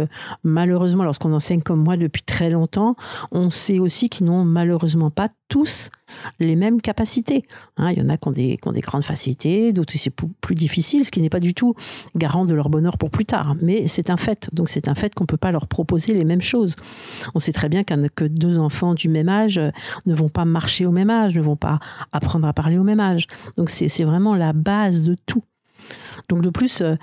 malheureusement, 0.45 1.05
lorsqu'on 1.05 1.33
enseigne 1.33 1.63
comme 1.63 1.83
moi 1.83 1.97
depuis 1.97 2.23
très 2.23 2.51
longtemps, 2.51 2.97
on 3.31 3.51
sait 3.51 3.79
aussi 3.79 4.09
qu'ils 4.09 4.27
n'ont 4.27 4.45
malheureusement 4.45 5.11
pas 5.11 5.29
tous 5.49 5.91
les 6.39 6.57
mêmes 6.57 6.81
capacités. 6.81 7.45
Hein, 7.77 7.91
il 7.91 7.99
y 7.99 8.03
en 8.03 8.09
a 8.09 8.17
qui 8.17 8.29
ont 8.29 8.33
des, 8.33 8.59
des 8.73 8.81
grandes 8.81 9.05
facilités, 9.05 9.73
d'autres 9.73 9.95
c'est 9.97 10.15
plus 10.41 10.55
difficile, 10.55 11.05
ce 11.05 11.11
qui 11.11 11.21
n'est 11.21 11.31
pas 11.31 11.41
du 11.41 11.55
tout 11.55 11.75
garant 12.17 12.45
de 12.45 12.55
leur 12.55 12.69
bonheur 12.69 12.99
pour 12.99 13.11
plus 13.11 13.25
tard. 13.25 13.57
Mais 13.61 13.89
c'est 13.89 14.11
un 14.11 14.17
fait. 14.17 14.49
Donc 14.53 14.69
c'est 14.69 14.89
un 14.89 14.95
fait 14.95 15.15
qu'on 15.15 15.25
ne 15.25 15.29
peut 15.29 15.37
pas 15.37 15.53
leur 15.53 15.67
proposer 15.67 16.15
les 16.15 16.25
mêmes 16.25 16.43
choses. 16.43 16.77
On 17.35 17.39
sait 17.39 17.53
très 17.53 17.69
bien 17.69 17.85
que 17.85 18.25
deux 18.25 18.59
enfants 18.59 18.95
du 18.95 19.09
même 19.09 19.29
âge 19.29 19.61
ne 20.07 20.15
vont 20.15 20.29
pas 20.29 20.45
marcher 20.45 20.87
au 20.87 20.93
même 20.93 21.11
âge, 21.11 21.35
ne 21.35 21.43
vont 21.43 21.57
pas 21.57 21.79
apprendre 22.13 22.47
à 22.47 22.53
parler 22.53 22.79
au 22.79 22.85
même 22.85 23.01
âge. 23.01 23.27
Donc 23.57 23.71
c'est 23.71 24.05
vraiment 24.05 24.35
la 24.35 24.53
base 24.53 25.03
de 25.03 25.17
tout. 25.27 25.43
Donc 26.29 26.43
de 26.43 26.51
plus, 26.51 26.81
euh, 26.81 26.95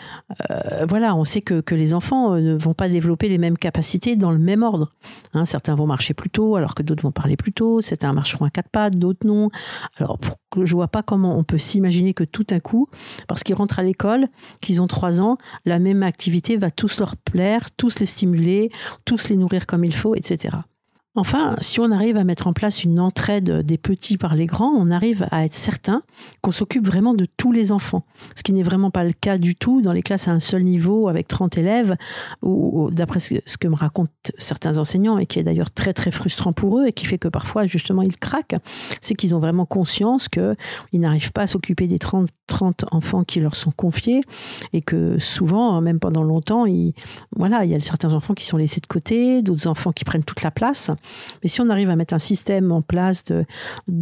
euh, 0.51 0.86
voilà, 0.88 1.15
on 1.15 1.24
sait 1.24 1.42
que, 1.42 1.63
les 1.75 1.94
enfants 1.94 2.34
euh, 2.34 2.39
ne 2.39 2.56
vont 2.56 2.74
pas 2.74 2.89
développer 2.89 3.27
les 3.27 3.38
mêmes 3.38 3.58
capacités 3.58 4.15
dans 4.15 4.32
le 4.32 4.38
même 4.38 4.63
ordre. 4.63 4.94
Hein, 5.34 5.46
certains 5.46 5.75
vont 5.75 5.88
marcher 5.88 6.13
plus 6.13 6.30
tôt, 6.30 6.56
alors 6.56 6.75
que 6.75 6.84
d'autres 6.84 7.04
vont 7.04 7.12
parler 7.12 7.36
plus 7.36 7.51
tôt. 7.51 7.82
Certains 7.82 8.13
marcheront 8.13 8.46
à 8.46 8.50
quatre 8.50 8.70
pattes, 8.70 8.98
d'autres 8.98 9.25
non. 9.25 9.50
Alors 9.98 10.20
je 10.63 10.74
vois 10.75 10.88
pas 10.88 11.04
comment 11.04 11.38
on 11.38 11.44
peut 11.44 11.58
s'imaginer 11.58 12.13
que 12.13 12.24
tout 12.24 12.46
un 12.51 12.60
coup, 12.60 12.88
parce 13.27 13.44
qu'ils 13.44 13.56
rentrent 13.56 13.80
à 13.80 13.84
l'école, 13.84 14.27
qu'ils 14.62 14.82
ont 14.82 14.88
trois 14.88 15.20
ans, 15.20 15.38
la 15.65 15.80
même 15.80 16.04
activité 16.04 16.58
va 16.58 16.72
tous 16.72 17.00
leur 17.00 17.18
plaire, 17.18 17.72
tous 17.75 18.00
les 18.00 18.06
stimuler, 18.06 18.72
tous 19.04 19.30
les 19.30 19.36
nourrir 19.36 19.65
comme 19.65 19.84
il 19.84 19.94
faut, 19.94 20.15
etc. 20.15 20.58
Enfin, 21.18 21.56
si 21.62 21.80
on 21.80 21.92
arrive 21.92 22.18
à 22.18 22.26
mettre 22.26 22.48
en 22.48 22.52
place 22.52 22.84
une 22.84 23.00
entraide 23.00 23.62
des 23.62 23.78
petits 23.78 24.18
par 24.18 24.36
les 24.36 24.48
grands, 24.48 24.74
on 24.76 24.92
arrive 24.92 25.28
à 25.32 25.46
être 25.46 25.56
certain 25.56 26.02
qu'on 26.42 26.52
s'occupe 26.52 26.86
vraiment 26.86 27.14
de 27.14 27.26
tous 27.38 27.54
les 27.54 27.72
enfants. 27.72 28.04
Ce 28.36 28.44
qui 28.44 28.52
n'est 28.52 28.64
vraiment 28.64 28.92
pas 28.92 29.06
le 29.06 29.14
cas 29.14 29.38
du 29.38 29.56
tout 29.56 29.82
dans 29.82 29.94
les 29.94 30.04
classes 30.04 30.28
à 30.28 30.32
un 30.32 30.42
seul 30.42 30.64
niveau 30.64 31.08
avec 31.08 31.30
30 31.30 31.58
élèves, 31.58 31.96
ou 32.42 32.90
d'après 32.92 33.20
ce 33.20 33.58
que 33.58 33.68
me 33.70 33.76
racontent 33.76 34.12
certains 34.38 34.78
enseignants, 34.78 35.18
et 35.18 35.26
qui 35.26 35.40
est 35.40 35.44
d'ailleurs 35.44 35.72
très 35.72 35.94
très 35.94 36.12
frustrant 36.12 36.52
pour 36.52 36.80
eux, 36.80 36.88
et 36.88 36.92
qui 36.92 37.06
fait 37.06 37.18
que 37.18 37.30
parfois 37.30 37.66
justement 37.66 38.02
ils 38.02 38.18
craquent, 38.18 38.58
c'est 39.00 39.16
qu'ils 39.16 39.36
ont 39.36 39.40
vraiment 39.40 39.66
conscience 39.66 40.28
qu'ils 40.28 40.56
n'arrivent 41.00 41.32
pas 41.32 41.44
à 41.44 41.48
s'occuper 41.48 41.88
des 41.88 42.00
30, 42.00 42.28
30 42.48 42.86
enfants 42.92 43.24
qui 43.24 43.40
leur 43.40 43.56
sont 43.56 43.72
confiés, 43.72 44.22
et 44.74 44.82
que 44.82 45.18
souvent, 45.18 45.80
même 45.80 46.00
pendant 46.00 46.24
longtemps, 46.24 46.66
il, 46.66 46.94
voilà, 47.38 47.64
il 47.64 47.72
y 47.72 47.76
a 47.76 47.80
certains 47.80 48.14
enfants 48.14 48.34
qui 48.34 48.46
sont 48.46 48.58
laissés 48.58 48.82
de 48.82 48.88
côté, 48.88 49.42
d'autres 49.42 49.68
enfants 49.68 49.94
qui 49.94 50.04
prennent 50.04 50.26
toute 50.26 50.44
la 50.44 50.52
place. 50.52 50.92
Mais 51.44 51.50
si 51.50 51.62
on 51.62 51.70
arrive 51.70 51.90
à 51.90 51.96
mettre 51.96 52.14
un 52.14 52.20
système 52.20 52.72
en 52.72 52.82
place 52.82 53.26
de, 53.26 53.46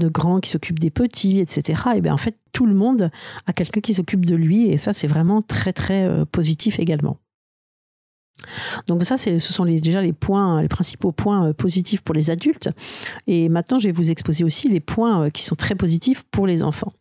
grands 0.10 0.40
qui 0.40 0.50
s'occupent 0.50 0.80
des 0.80 0.90
petits, 0.90 1.40
etc., 1.40 1.82
et 1.96 2.02
bien 2.02 2.14
en 2.14 2.18
fait, 2.18 2.38
tout 2.52 2.66
le 2.66 2.74
monde 2.74 3.10
a 3.48 3.54
quelqu'un 3.54 3.82
qui 3.82 3.94
s'occupe 3.94 4.26
de 4.26 4.36
lui, 4.36 4.70
et 4.70 4.78
ça, 4.78 4.94
c'est 4.94 5.08
vraiment 5.08 5.42
très, 5.42 5.74
très 5.74 6.06
euh, 6.06 6.26
positif 6.26 6.80
également. 6.80 7.18
Donc 8.88 9.04
ça, 9.04 9.18
ce 9.18 9.40
sont 9.40 9.66
déjà 9.66 10.02
les 10.02 10.14
points, 10.14 10.62
les 10.62 10.68
principaux 10.68 11.12
points 11.12 11.50
euh, 11.50 11.54
positifs 11.54 12.02
pour 12.02 12.16
les 12.16 12.32
adultes. 12.32 12.70
Et 13.28 13.50
maintenant, 13.50 13.78
je 13.78 13.88
vais 13.88 13.92
vous 13.92 14.12
exposer 14.12 14.44
aussi 14.44 14.70
les 14.70 14.80
points 14.80 15.26
euh, 15.26 15.30
qui 15.30 15.44
sont 15.44 15.56
très 15.56 15.76
positifs 15.76 16.24
pour 16.32 16.48
les 16.48 16.64
enfants. 16.64 16.94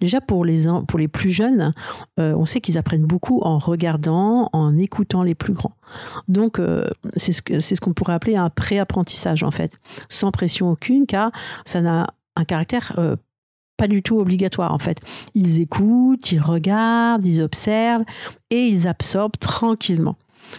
Déjà 0.00 0.20
pour 0.20 0.44
les, 0.44 0.64
pour 0.86 0.98
les 0.98 1.08
plus 1.08 1.30
jeunes, 1.30 1.74
euh, 2.18 2.34
on 2.34 2.44
sait 2.44 2.60
qu'ils 2.60 2.78
apprennent 2.78 3.06
beaucoup 3.06 3.40
en 3.42 3.58
regardant, 3.58 4.48
en 4.52 4.76
écoutant 4.78 5.22
les 5.22 5.34
plus 5.34 5.52
grands. 5.52 5.74
Donc 6.28 6.58
euh, 6.58 6.88
c'est 7.16 7.32
ce 7.32 7.42
qu'on 7.42 7.60
ce 7.60 7.80
qu'on 7.80 7.92
pourrait 7.92 8.14
appeler 8.14 8.36
un 8.36 8.50
pré-apprentissage 8.50 9.42
en 9.42 9.50
fait, 9.50 9.78
sans 10.08 10.30
pression 10.32 10.70
aucune, 10.70 11.06
car 11.06 11.30
ça 11.64 11.80
n'a 11.80 12.08
un 12.36 12.44
caractère 12.44 12.92
euh, 12.98 13.16
pas 13.76 13.88
du 13.88 14.02
tout 14.02 14.18
obligatoire 14.18 14.72
en 14.72 14.78
fait. 14.78 15.00
Ils 15.34 15.60
écoutent, 15.60 16.32
ils 16.32 16.40
regardent, 16.40 17.24
ils 17.24 17.40
observent 17.40 18.04
et 18.50 18.66
ils 18.66 18.86
absorbent 18.86 19.38
tranquillement. 19.38 20.16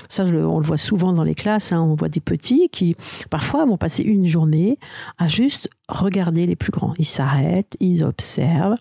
Ça, 0.10 0.24
on 0.24 0.60
le 0.60 0.66
voit 0.66 0.78
souvent 0.78 1.14
dans 1.14 1.24
les 1.24 1.36
classes. 1.36 1.72
Hein. 1.72 1.82
on 1.82 1.96
voit 1.96 2.10
des 2.10 2.20
petits 2.20 2.70
qui, 2.70 2.96
parfois, 3.30 3.66
vont 3.66 3.78
passer 3.78 4.04
une 4.04 4.26
journée 4.26 4.80
à 5.18 5.28
juste 5.28 5.70
regarder 5.88 6.46
les 6.46 6.56
plus 6.56 6.72
grands. 6.72 6.94
Ils 6.98 7.06
s'arrêtent, 7.06 7.76
ils 7.80 8.04
observent, 8.04 8.78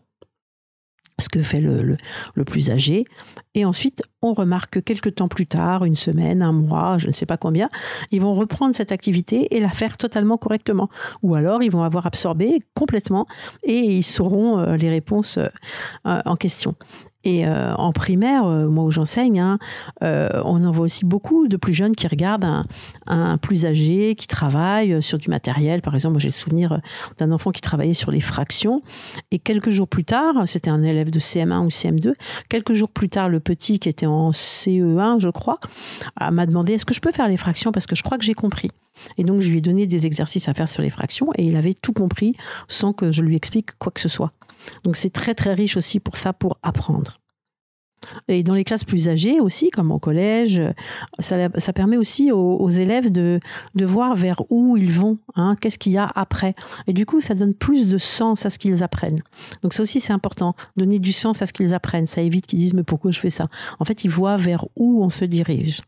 ce 1.20 1.28
que 1.28 1.42
fait 1.42 1.60
le, 1.60 1.96
plus 2.44 2.70
âgé. 2.70 3.04
Et 3.54 3.64
ensuite, 3.64 4.02
on 4.22 4.32
remarque 4.32 4.74
que 4.74 4.80
quelques 4.80 5.16
temps 5.16 5.28
plus 5.28 5.46
tard, 5.46 5.84
une 5.84 5.96
semaine, 5.96 6.42
un 6.42 6.52
mois, 6.52 6.98
je 6.98 7.06
ne 7.06 7.12
sais 7.12 7.26
pas 7.26 7.36
combien, 7.36 7.68
ils 8.10 8.20
vont 8.20 8.34
reprendre 8.34 8.74
cette 8.74 8.92
activité 8.92 9.54
et 9.54 9.60
la 9.60 9.70
faire 9.70 9.96
totalement 9.96 10.36
correctement. 10.36 10.88
Ou 11.22 11.34
alors, 11.34 11.62
ils 11.62 11.70
vont 11.70 11.82
avoir 11.82 12.06
absorbé 12.06 12.62
complètement 12.74 13.26
et 13.62 13.78
ils 13.78 14.02
sauront 14.02 14.58
euh, 14.58 14.76
les 14.76 14.88
réponses 14.88 15.38
euh, 15.38 15.48
en 16.04 16.36
question. 16.36 16.74
Et 17.24 17.46
euh, 17.46 17.74
en 17.74 17.92
primaire, 17.92 18.46
euh, 18.46 18.68
moi 18.68 18.84
où 18.84 18.90
j'enseigne, 18.90 19.40
hein, 19.40 19.58
euh, 20.02 20.28
on 20.44 20.64
en 20.64 20.70
voit 20.70 20.86
aussi 20.86 21.04
beaucoup 21.04 21.48
de 21.48 21.56
plus 21.56 21.74
jeunes 21.74 21.94
qui 21.94 22.06
regardent 22.06 22.44
un, 22.44 22.64
un, 23.06 23.36
plus 23.36 23.66
âgé 23.66 24.14
qui 24.14 24.26
travaille 24.26 25.02
sur 25.02 25.18
du 25.18 25.28
matériel. 25.28 25.82
Par 25.82 25.94
exemple, 25.94 26.18
j'ai 26.18 26.28
le 26.28 26.32
souvenir 26.32 26.80
d'un 27.18 27.30
enfant 27.30 27.50
qui 27.50 27.60
travaillait 27.60 27.94
sur 27.94 28.10
les 28.10 28.20
fractions. 28.20 28.80
Et 29.30 29.38
quelques 29.38 29.70
jours 29.70 29.88
plus 29.88 30.04
tard, 30.04 30.46
c'était 30.46 30.70
un 30.70 30.82
élève 30.82 31.10
de 31.10 31.18
CM1 31.18 31.64
ou 31.64 31.68
CM2, 31.68 32.12
quelques 32.48 32.72
jours 32.72 32.90
plus 32.90 33.08
tard, 33.08 33.28
le 33.28 33.40
petit 33.40 33.78
qui 33.78 33.88
était 33.88 34.06
en 34.06 34.30
CE1, 34.30 35.20
je 35.20 35.28
crois, 35.28 35.58
m'a 36.30 36.46
demandé 36.46 36.74
est-ce 36.74 36.86
que 36.86 36.94
je 36.94 37.00
peux 37.00 37.12
faire 37.12 37.28
les 37.28 37.36
fractions 37.36 37.72
parce 37.72 37.86
que 37.86 37.94
je 37.94 38.02
crois 38.02 38.18
que 38.18 38.24
j'ai 38.24 38.34
compris. 38.34 38.70
Et 39.18 39.24
donc, 39.24 39.40
je 39.40 39.50
lui 39.50 39.58
ai 39.58 39.60
donné 39.60 39.86
des 39.86 40.06
exercices 40.06 40.48
à 40.48 40.54
faire 40.54 40.68
sur 40.68 40.82
les 40.82 40.90
fractions 40.90 41.28
et 41.36 41.44
il 41.44 41.56
avait 41.56 41.74
tout 41.74 41.92
compris 41.92 42.36
sans 42.68 42.92
que 42.92 43.12
je 43.12 43.22
lui 43.22 43.36
explique 43.36 43.76
quoi 43.78 43.92
que 43.92 44.00
ce 44.00 44.08
soit. 44.08 44.32
Donc 44.84 44.96
c'est 44.96 45.10
très 45.10 45.34
très 45.34 45.54
riche 45.54 45.76
aussi 45.76 46.00
pour 46.00 46.16
ça, 46.16 46.32
pour 46.32 46.58
apprendre. 46.62 47.20
Et 48.28 48.42
dans 48.42 48.54
les 48.54 48.64
classes 48.64 48.84
plus 48.84 49.08
âgées 49.08 49.40
aussi, 49.40 49.70
comme 49.70 49.92
au 49.92 49.98
collège, 49.98 50.62
ça, 51.18 51.48
permet 51.74 51.96
aussi 51.96 52.32
aux, 52.32 52.70
élèves 52.70 53.10
de, 53.10 53.40
de, 53.74 53.84
voir 53.84 54.14
vers 54.14 54.42
où 54.50 54.76
ils 54.76 54.92
vont, 54.92 55.18
hein, 55.36 55.56
qu'est-ce 55.60 55.78
qu'il 55.78 55.92
y 55.92 55.98
a 55.98 56.10
après. 56.14 56.54
Et 56.86 56.92
du 56.92 57.06
coup, 57.06 57.20
ça 57.20 57.34
donne 57.34 57.54
plus 57.54 57.86
de 57.86 57.98
sens 57.98 58.46
à 58.46 58.50
ce 58.50 58.58
qu'ils 58.58 58.82
apprennent. 58.82 59.22
Donc 59.62 59.74
ça 59.74 59.82
aussi, 59.82 60.00
c'est 60.00 60.12
important, 60.12 60.54
donner 60.76 60.98
du 60.98 61.12
sens 61.12 61.42
à 61.42 61.46
ce 61.46 61.52
qu'ils 61.52 61.74
apprennent. 61.74 62.06
Ça 62.06 62.22
évite 62.22 62.46
qu'ils 62.46 62.60
disent, 62.60 62.74
mais 62.74 62.84
pourquoi 62.84 63.10
je 63.10 63.20
fais 63.20 63.30
ça? 63.30 63.48
En 63.78 63.84
fait, 63.84 64.04
ils 64.04 64.10
voient 64.10 64.36
vers 64.36 64.66
où 64.76 65.02
on 65.04 65.10
se 65.10 65.24
dirige. 65.24 65.82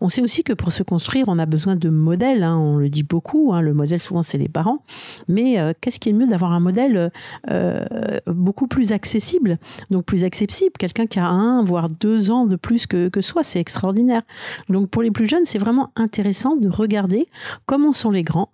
On 0.00 0.08
sait 0.08 0.22
aussi 0.22 0.42
que 0.42 0.52
pour 0.52 0.72
se 0.72 0.82
construire, 0.82 1.26
on 1.28 1.38
a 1.38 1.46
besoin 1.46 1.76
de 1.76 1.88
modèles. 1.88 2.42
Hein. 2.42 2.56
on 2.56 2.76
le 2.76 2.88
dit 2.88 3.02
beaucoup. 3.02 3.52
Hein. 3.52 3.60
le 3.60 3.74
modèle, 3.74 4.00
souvent, 4.00 4.22
c'est 4.22 4.38
les 4.38 4.48
parents. 4.48 4.84
Mais 5.28 5.58
euh, 5.58 5.72
qu'est-ce 5.80 6.00
qui 6.00 6.08
est 6.08 6.12
mieux 6.12 6.26
d'avoir 6.26 6.52
un 6.52 6.60
modèle 6.60 7.10
euh, 7.50 7.84
beaucoup 8.26 8.66
plus 8.66 8.92
accessible? 8.92 9.58
Donc, 9.90 10.04
plus 10.04 10.24
accessible, 10.24 10.72
quelqu'un 10.78 11.06
qui 11.06 11.18
a 11.18 11.26
un, 11.26 11.62
voire 11.64 11.88
deux 11.88 12.30
ans 12.30 12.46
de 12.46 12.56
plus 12.56 12.86
que, 12.86 13.08
que 13.08 13.20
soi, 13.20 13.42
c'est 13.42 13.60
extraordinaire. 13.60 14.22
Donc, 14.68 14.90
pour 14.90 15.02
les 15.02 15.10
plus 15.10 15.26
jeunes, 15.26 15.44
c'est 15.44 15.58
vraiment 15.58 15.90
intéressant 15.96 16.56
de 16.56 16.68
regarder 16.68 17.26
comment 17.66 17.92
sont 17.92 18.10
les 18.10 18.22
grands. 18.22 18.50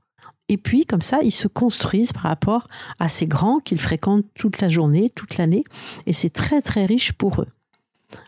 Et 0.48 0.56
puis, 0.56 0.86
comme 0.86 1.02
ça, 1.02 1.20
ils 1.22 1.32
se 1.32 1.46
construisent 1.46 2.12
par 2.12 2.22
rapport 2.22 2.68
à 2.98 3.08
ces 3.08 3.26
grands 3.26 3.58
qu'ils 3.58 3.80
fréquentent 3.80 4.24
toute 4.34 4.60
la 4.60 4.68
journée, 4.68 5.10
toute 5.14 5.36
l'année. 5.36 5.64
Et 6.06 6.12
c'est 6.12 6.30
très, 6.30 6.62
très 6.62 6.86
riche 6.86 7.12
pour 7.12 7.42
eux. 7.42 7.48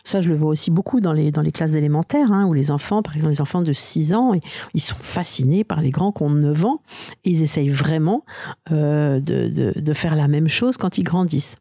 Ça, 0.03 0.21
je 0.21 0.29
le 0.29 0.35
vois 0.35 0.49
aussi 0.49 0.69
beaucoup 0.69 0.99
dans 0.99 1.13
les, 1.13 1.31
dans 1.31 1.41
les 1.41 1.51
classes 1.51 1.71
d'élémentaire, 1.71 2.31
hein, 2.31 2.45
où 2.45 2.53
les 2.53 2.69
enfants, 2.69 3.01
par 3.01 3.15
exemple 3.15 3.31
les 3.31 3.41
enfants 3.41 3.61
de 3.61 3.73
6 3.73 4.13
ans, 4.13 4.33
ils 4.73 4.79
sont 4.79 4.95
fascinés 4.99 5.63
par 5.63 5.81
les 5.81 5.89
grands 5.89 6.11
qui 6.11 6.23
ont 6.23 6.29
9 6.29 6.65
ans, 6.65 6.81
et 7.23 7.31
ils 7.31 7.41
essayent 7.41 7.69
vraiment 7.69 8.23
euh, 8.71 9.19
de, 9.19 9.49
de, 9.49 9.79
de, 9.79 9.93
faire 9.93 10.15
la 10.15 10.27
même 10.27 10.47
chose 10.47 10.77
quand 10.77 10.97
ils 10.97 11.03
grandissent. 11.03 11.55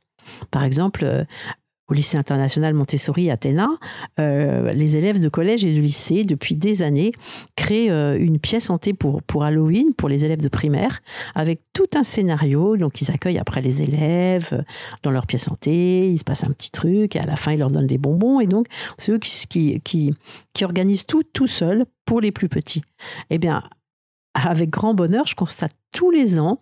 Par 0.51 0.65
exemple, 0.65 1.05
euh, 1.05 1.25
au 1.91 1.95
lycée 1.95 2.17
international 2.17 2.73
Montessori 2.75 3.31
Athéna, 3.31 3.69
euh, 4.19 4.73
les 4.73 4.97
élèves 4.97 5.19
de 5.19 5.29
collège 5.29 5.65
et 5.65 5.73
de 5.73 5.81
lycée, 5.81 6.25
depuis 6.25 6.55
des 6.55 6.83
années, 6.83 7.11
créent 7.57 7.91
euh, 7.91 8.17
une 8.19 8.39
pièce 8.39 8.71
hantée 8.71 8.95
pour, 8.95 9.23
pour 9.23 9.45
Halloween, 9.45 9.93
pour 9.95 10.09
les 10.09 10.25
élèves 10.25 10.41
de 10.41 10.49
primaire, 10.49 11.01
avec 11.35 11.61
tout 11.73 11.89
un 11.95 12.05
scénario. 12.05 12.77
Donc, 12.77 13.01
ils 13.03 13.11
accueillent 13.11 13.39
après 13.39 13.61
les 13.61 13.83
élèves 13.83 14.51
euh, 14.53 14.63
dans 15.03 15.11
leur 15.11 15.27
pièce 15.27 15.51
hantée, 15.51 16.11
il 16.11 16.19
se 16.19 16.25
passe 16.25 16.45
un 16.45 16.51
petit 16.53 16.71
truc, 16.71 17.17
et 17.17 17.19
à 17.19 17.27
la 17.27 17.37
fin, 17.37 17.53
ils 17.53 17.59
leur 17.59 17.71
donnent 17.71 17.89
des 17.89 17.99
bonbons. 17.99 18.41
Et 18.41 18.47
donc, 18.47 18.67
c'est 18.97 19.13
eux 19.13 19.19
qui, 19.19 19.47
qui, 19.49 19.81
qui, 19.81 20.15
qui 20.55 20.65
organisent 20.65 21.07
tout 21.07 21.25
tout 21.33 21.49
seuls 21.49 21.87
pour 22.05 22.21
les 22.21 22.31
plus 22.31 22.49
petits. 22.49 22.83
Eh 23.31 23.39
bien, 23.39 23.65
avec 24.35 24.71
grand 24.71 24.95
bonheur, 24.95 25.27
je 25.27 25.35
constate 25.35 25.73
tous 25.93 26.11
les 26.11 26.39
ans 26.39 26.61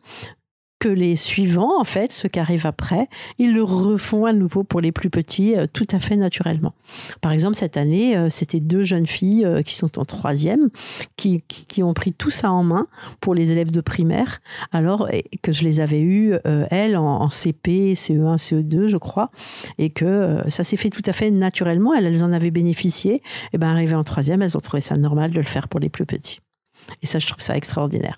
que 0.79 0.89
les 0.89 1.17
suivants, 1.17 1.81
en 1.81 1.85
fait, 1.85 2.13
ceux 2.13 2.29
qui 2.29 2.39
arrivent 2.39 2.67
après, 2.67 3.09
ils 3.39 3.53
le 3.53 3.63
refont 3.63 4.27
à 4.27 4.33
nouveau 4.33 4.63
pour 4.63 4.81
les 4.81 4.93
plus 4.93 5.11
petits, 5.11 5.57
euh, 5.57 5.67
tout 5.73 5.87
à 5.91 5.99
fait 5.99 6.17
naturellement. 6.17 6.75
Par 7.21 7.33
exemple, 7.33 7.57
cette 7.57 7.77
année, 7.77 8.17
euh, 8.17 8.29
c'était 8.31 8.61
deux 8.61 8.85
jeunes 8.85 9.07
filles 9.07 9.45
euh, 9.45 9.63
qui 9.63 9.75
sont 9.75 9.99
en 9.99 10.05
troisième, 10.05 10.71
qui, 11.17 11.43
qui, 11.43 11.83
ont 11.83 11.95
pris 11.95 12.13
tout 12.13 12.31
ça 12.31 12.53
en 12.53 12.63
main 12.63 12.87
pour 13.21 13.35
les 13.35 13.51
élèves 13.51 13.71
de 13.71 13.81
primaire, 13.81 14.41
alors 14.73 15.09
que 15.43 15.53
je 15.53 15.65
les 15.65 15.81
avais 15.81 16.01
eues, 16.01 16.35
elles, 16.71 16.97
en, 16.97 17.31
CP, 17.31 17.95
CE1, 17.95 18.37
CE2, 18.37 18.89
je 18.89 18.97
crois, 18.97 19.31
et 19.79 19.91
que 19.91 20.43
ça 20.49 20.65
s'est 20.65 20.77
fait 20.77 20.91
tout 20.91 21.03
à 21.07 21.13
fait 21.13 21.31
naturellement. 21.31 21.95
Elles, 21.95 22.07
elles 22.07 22.25
en 22.25 22.33
avaient 22.33 22.51
bénéficié. 22.51 23.23
Et 23.53 23.59
bien, 23.59 23.71
arrivées 23.71 23.95
en 23.95 24.05
troisième, 24.05 24.43
elles 24.43 24.57
ont 24.57 24.61
trouvé 24.61 24.81
ça 24.81 24.97
normal 24.97 25.31
de 25.31 25.39
le 25.39 25.45
faire 25.45 25.69
pour 25.69 25.81
les 25.81 25.89
plus 25.89 26.07
petits. 26.07 26.41
Et 27.03 27.07
ça, 27.07 27.19
je 27.19 27.27
trouve 27.27 27.43
ça 27.43 27.57
extraordinaire. 27.57 28.17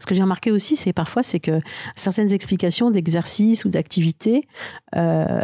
Ce 0.00 0.06
que 0.06 0.14
j'ai 0.14 0.22
remarqué 0.22 0.50
aussi, 0.50 0.76
c'est 0.76 0.92
parfois 0.92 1.22
c'est 1.22 1.40
que 1.40 1.60
certaines 1.96 2.32
explications 2.32 2.90
d'exercices 2.90 3.64
ou 3.64 3.68
d'activités 3.68 4.46
euh, 4.96 5.40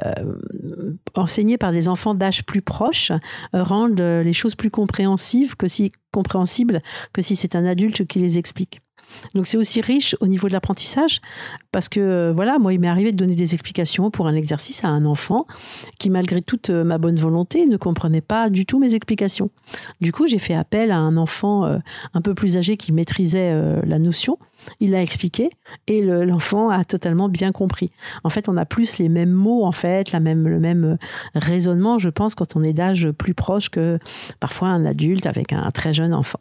enseignées 1.14 1.58
par 1.58 1.72
des 1.72 1.88
enfants 1.88 2.14
d'âge 2.14 2.44
plus 2.44 2.62
proche 2.62 3.12
euh, 3.54 3.62
rendent 3.62 4.00
les 4.00 4.32
choses 4.32 4.54
plus 4.54 4.70
compréhensives 4.70 5.54
compréhensibles 6.12 6.82
que 7.12 7.22
si 7.22 7.36
c'est 7.36 7.54
un 7.54 7.64
adulte 7.64 8.06
qui 8.06 8.18
les 8.18 8.38
explique. 8.38 8.80
Donc 9.34 9.46
c'est 9.46 9.56
aussi 9.56 9.80
riche 9.80 10.16
au 10.20 10.26
niveau 10.26 10.48
de 10.48 10.52
l'apprentissage 10.52 11.20
parce 11.72 11.88
que 11.88 12.00
euh, 12.00 12.32
voilà, 12.34 12.58
moi 12.58 12.72
il 12.72 12.80
m'est 12.80 12.88
arrivé 12.88 13.12
de 13.12 13.16
donner 13.16 13.34
des 13.34 13.54
explications 13.54 14.10
pour 14.10 14.26
un 14.26 14.34
exercice 14.34 14.84
à 14.84 14.88
un 14.88 15.04
enfant 15.04 15.46
qui 15.98 16.10
malgré 16.10 16.42
toute 16.42 16.70
euh, 16.70 16.84
ma 16.84 16.98
bonne 16.98 17.16
volonté 17.16 17.66
ne 17.66 17.76
comprenait 17.76 18.20
pas 18.20 18.50
du 18.50 18.66
tout 18.66 18.78
mes 18.78 18.94
explications. 18.94 19.50
Du 20.00 20.12
coup, 20.12 20.26
j'ai 20.26 20.38
fait 20.38 20.54
appel 20.54 20.90
à 20.90 20.98
un 20.98 21.16
enfant 21.16 21.64
euh, 21.64 21.78
un 22.14 22.20
peu 22.20 22.34
plus 22.34 22.56
âgé 22.56 22.76
qui 22.76 22.92
maîtrisait 22.92 23.54
la 23.84 23.98
notion. 23.98 24.38
Il 24.78 24.90
l'a 24.90 25.02
expliqué 25.02 25.50
et 25.86 26.02
l'enfant 26.02 26.68
a 26.68 26.84
totalement 26.84 27.28
bien 27.28 27.52
compris. 27.52 27.90
En 28.24 28.30
fait, 28.30 28.48
on 28.48 28.56
a 28.56 28.66
plus 28.66 28.98
les 28.98 29.08
mêmes 29.08 29.30
mots, 29.30 29.64
en 29.64 29.72
fait, 29.72 30.12
la 30.12 30.20
même, 30.20 30.46
le 30.46 30.60
même 30.60 30.98
raisonnement, 31.34 31.98
je 31.98 32.08
pense, 32.08 32.34
quand 32.34 32.56
on 32.56 32.62
est 32.62 32.72
d'âge 32.72 33.10
plus 33.10 33.34
proche 33.34 33.70
que 33.70 33.98
parfois 34.38 34.68
un 34.68 34.84
adulte 34.84 35.26
avec 35.26 35.52
un 35.52 35.70
très 35.70 35.92
jeune 35.92 36.12
enfant. 36.12 36.40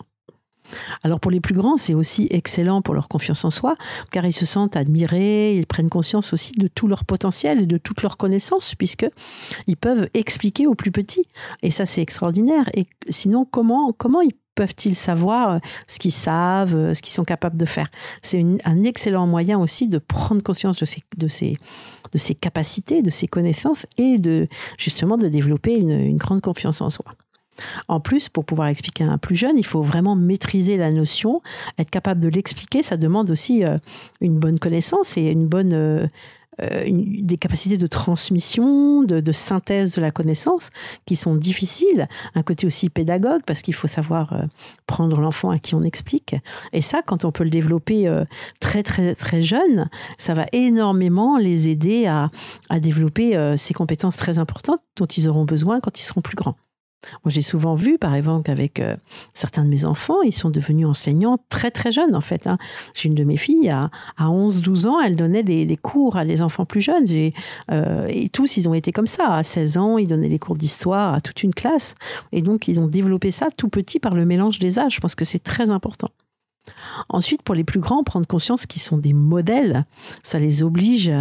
Alors 1.03 1.19
pour 1.19 1.31
les 1.31 1.39
plus 1.39 1.53
grands, 1.53 1.77
c'est 1.77 1.93
aussi 1.93 2.27
excellent 2.31 2.81
pour 2.81 2.93
leur 2.93 3.07
confiance 3.07 3.45
en 3.45 3.49
soi, 3.49 3.75
car 4.11 4.25
ils 4.25 4.33
se 4.33 4.45
sentent 4.45 4.75
admirés, 4.75 5.55
ils 5.55 5.65
prennent 5.65 5.89
conscience 5.89 6.33
aussi 6.33 6.53
de 6.53 6.67
tout 6.67 6.87
leur 6.87 7.05
potentiel 7.05 7.61
et 7.61 7.65
de 7.65 7.77
toutes 7.77 8.01
leurs 8.01 8.17
connaissances, 8.17 8.75
puisque 8.75 9.07
ils 9.67 9.77
peuvent 9.77 10.09
expliquer 10.13 10.67
aux 10.67 10.75
plus 10.75 10.91
petits. 10.91 11.27
Et 11.61 11.71
ça, 11.71 11.85
c'est 11.85 12.01
extraordinaire. 12.01 12.69
Et 12.73 12.87
sinon, 13.09 13.45
comment, 13.45 13.93
comment 13.93 14.21
ils 14.21 14.33
peuvent-ils 14.55 14.95
savoir 14.95 15.51
euh, 15.53 15.59
ce 15.87 15.99
qu'ils 15.99 16.11
savent, 16.11 16.75
euh, 16.75 16.93
ce 16.93 17.01
qu'ils 17.01 17.13
sont 17.13 17.23
capables 17.23 17.57
de 17.57 17.65
faire? 17.65 17.87
C'est 18.21 18.43
un 18.65 18.83
excellent 18.83 19.25
moyen 19.25 19.57
aussi 19.59 19.87
de 19.87 19.97
prendre 19.97 20.43
conscience 20.43 20.75
de 20.77 21.27
ces, 21.27 22.35
capacités, 22.35 23.01
de 23.01 23.09
ces 23.09 23.27
connaissances 23.27 23.85
et 23.97 24.17
de 24.17 24.47
justement 24.77 25.17
de 25.17 25.29
développer 25.29 25.75
une 25.77 26.17
grande 26.17 26.41
confiance 26.41 26.81
en 26.81 26.89
soi. 26.89 27.05
En 27.87 27.99
plus, 27.99 28.29
pour 28.29 28.45
pouvoir 28.45 28.67
expliquer 28.67 29.03
à 29.03 29.07
un 29.07 29.17
plus 29.17 29.35
jeune, 29.35 29.57
il 29.57 29.65
faut 29.65 29.81
vraiment 29.81 30.15
maîtriser 30.15 30.77
la 30.77 30.89
notion, 30.89 31.41
être 31.77 31.89
capable 31.89 32.21
de 32.21 32.29
l'expliquer. 32.29 32.83
Ça 32.83 32.97
demande 32.97 33.29
aussi 33.31 33.63
euh, 33.63 33.77
une 34.21 34.39
bonne 34.39 34.59
connaissance 34.59 35.17
et 35.17 35.31
une 35.31 35.47
bonne 35.47 35.73
euh, 35.73 36.07
euh, 36.61 36.83
des 36.89 37.37
capacités 37.37 37.77
de 37.77 37.87
transmission, 37.87 39.03
de, 39.03 39.31
synthèse 39.31 39.95
de 39.95 40.01
la 40.01 40.11
connaissance 40.11 40.71
qui 41.05 41.15
sont 41.15 41.35
difficiles. 41.35 42.07
Un 42.35 42.43
côté 42.43 42.67
aussi 42.67 42.89
pédagogue 42.89 43.41
parce 43.45 43.61
qu'il 43.61 43.73
faut 43.73 43.87
savoir 43.87 44.45
prendre 44.85 45.21
l'enfant 45.21 45.51
à 45.51 45.59
qui 45.59 45.75
on 45.75 45.83
explique. 45.83 46.35
Et 46.73 46.81
ça, 46.81 47.01
quand 47.01 47.23
on 47.23 47.31
peut 47.31 47.45
le 47.45 47.49
développer 47.49 48.13
très 48.59 48.83
très 48.83 49.15
très 49.15 49.41
jeune, 49.41 49.89
ça 50.17 50.33
va 50.33 50.47
énormément 50.51 51.37
les 51.37 51.69
aider 51.69 52.07
à, 52.07 52.29
à 52.69 52.81
développer 52.81 53.55
ces 53.55 53.73
compétences 53.73 54.17
très 54.17 54.37
importantes 54.37 54.81
dont 54.97 55.05
ils 55.05 55.29
auront 55.29 55.45
besoin 55.45 55.79
quand 55.79 55.97
ils 55.97 56.03
seront 56.03 56.21
plus 56.21 56.35
grands. 56.35 56.55
Moi, 57.23 57.31
j'ai 57.31 57.41
souvent 57.41 57.75
vu, 57.75 57.97
par 57.97 58.13
exemple, 58.13 58.43
qu'avec 58.43 58.79
euh, 58.79 58.95
certains 59.33 59.63
de 59.63 59.69
mes 59.69 59.85
enfants, 59.85 60.21
ils 60.21 60.33
sont 60.33 60.49
devenus 60.49 60.87
enseignants 60.87 61.37
très, 61.49 61.71
très 61.71 61.91
jeunes, 61.91 62.15
en 62.15 62.21
fait. 62.21 62.45
Hein. 62.47 62.57
J'ai 62.93 63.09
une 63.09 63.15
de 63.15 63.23
mes 63.23 63.37
filles, 63.37 63.69
à, 63.69 63.89
à 64.17 64.25
11-12 64.25 64.87
ans, 64.87 64.99
elle 64.99 65.15
donnait 65.15 65.43
des, 65.43 65.77
cours 65.77 66.17
à 66.17 66.25
des 66.25 66.41
enfants 66.41 66.65
plus 66.65 66.81
jeunes. 66.81 67.05
Euh, 67.71 68.07
et 68.09 68.29
tous, 68.29 68.57
ils 68.57 68.67
ont 68.67 68.73
été 68.73 68.91
comme 68.91 69.07
ça. 69.07 69.33
À 69.33 69.43
16 69.43 69.77
ans, 69.77 69.97
ils 69.97 70.07
donnaient 70.07 70.29
des 70.29 70.39
cours 70.39 70.57
d'histoire 70.57 71.13
à 71.13 71.21
toute 71.21 71.43
une 71.43 71.53
classe. 71.53 71.95
Et 72.31 72.41
donc, 72.41 72.67
ils 72.67 72.79
ont 72.79 72.87
développé 72.87 73.31
ça 73.31 73.47
tout 73.57 73.69
petit 73.69 73.99
par 73.99 74.13
le 74.15 74.25
mélange 74.25 74.59
des 74.59 74.79
âges. 74.79 74.95
Je 74.95 74.99
pense 74.99 75.15
que 75.15 75.25
c'est 75.25 75.39
très 75.39 75.69
important. 75.69 76.09
Ensuite, 77.07 77.41
pour 77.43 77.55
les 77.55 77.63
plus 77.63 77.79
grands, 77.79 78.03
prendre 78.03 78.27
conscience 78.27 78.65
qu'ils 78.65 78.81
sont 78.81 78.97
des 78.97 79.13
modèles, 79.13 79.85
ça 80.23 80.39
les 80.39 80.63
oblige 80.63 81.11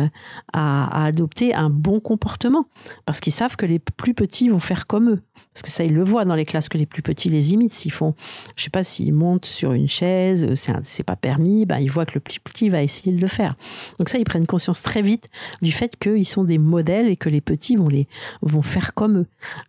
à, 0.52 1.04
adopter 1.04 1.54
un 1.54 1.70
bon 1.70 2.00
comportement, 2.00 2.66
parce 3.06 3.20
qu'ils 3.20 3.32
savent 3.32 3.56
que 3.56 3.66
les 3.66 3.78
plus 3.78 4.14
petits 4.14 4.48
vont 4.48 4.60
faire 4.60 4.86
comme 4.86 5.10
eux. 5.10 5.22
Parce 5.54 5.62
que 5.62 5.70
ça, 5.70 5.84
ils 5.84 5.94
le 5.94 6.04
voient 6.04 6.24
dans 6.24 6.34
les 6.34 6.44
classes 6.44 6.68
que 6.68 6.78
les 6.78 6.86
plus 6.86 7.02
petits 7.02 7.28
les 7.28 7.52
imitent. 7.52 7.72
S'ils 7.72 7.92
font, 7.92 8.14
je 8.56 8.64
sais 8.64 8.70
pas, 8.70 8.84
s'ils 8.84 9.12
montent 9.12 9.44
sur 9.44 9.72
une 9.72 9.88
chaise, 9.88 10.54
c'est 10.82 11.02
pas 11.02 11.16
permis, 11.16 11.66
ben, 11.66 11.78
ils 11.78 11.90
voient 11.90 12.06
que 12.06 12.14
le 12.14 12.20
plus 12.20 12.38
petit 12.38 12.68
va 12.68 12.82
essayer 12.82 13.12
de 13.12 13.20
le 13.20 13.26
faire. 13.26 13.56
Donc 13.98 14.08
ça, 14.08 14.18
ils 14.18 14.24
prennent 14.24 14.46
conscience 14.46 14.82
très 14.82 15.02
vite 15.02 15.28
du 15.62 15.72
fait 15.72 15.96
qu'ils 15.96 16.26
sont 16.26 16.44
des 16.44 16.58
modèles 16.58 17.08
et 17.08 17.16
que 17.16 17.28
les 17.28 17.40
petits 17.40 17.76
vont 17.76 17.88
les 17.88 18.06
vont 18.42 18.62
faire 18.62 18.94
comme 18.94 19.18
eux. 19.18 19.26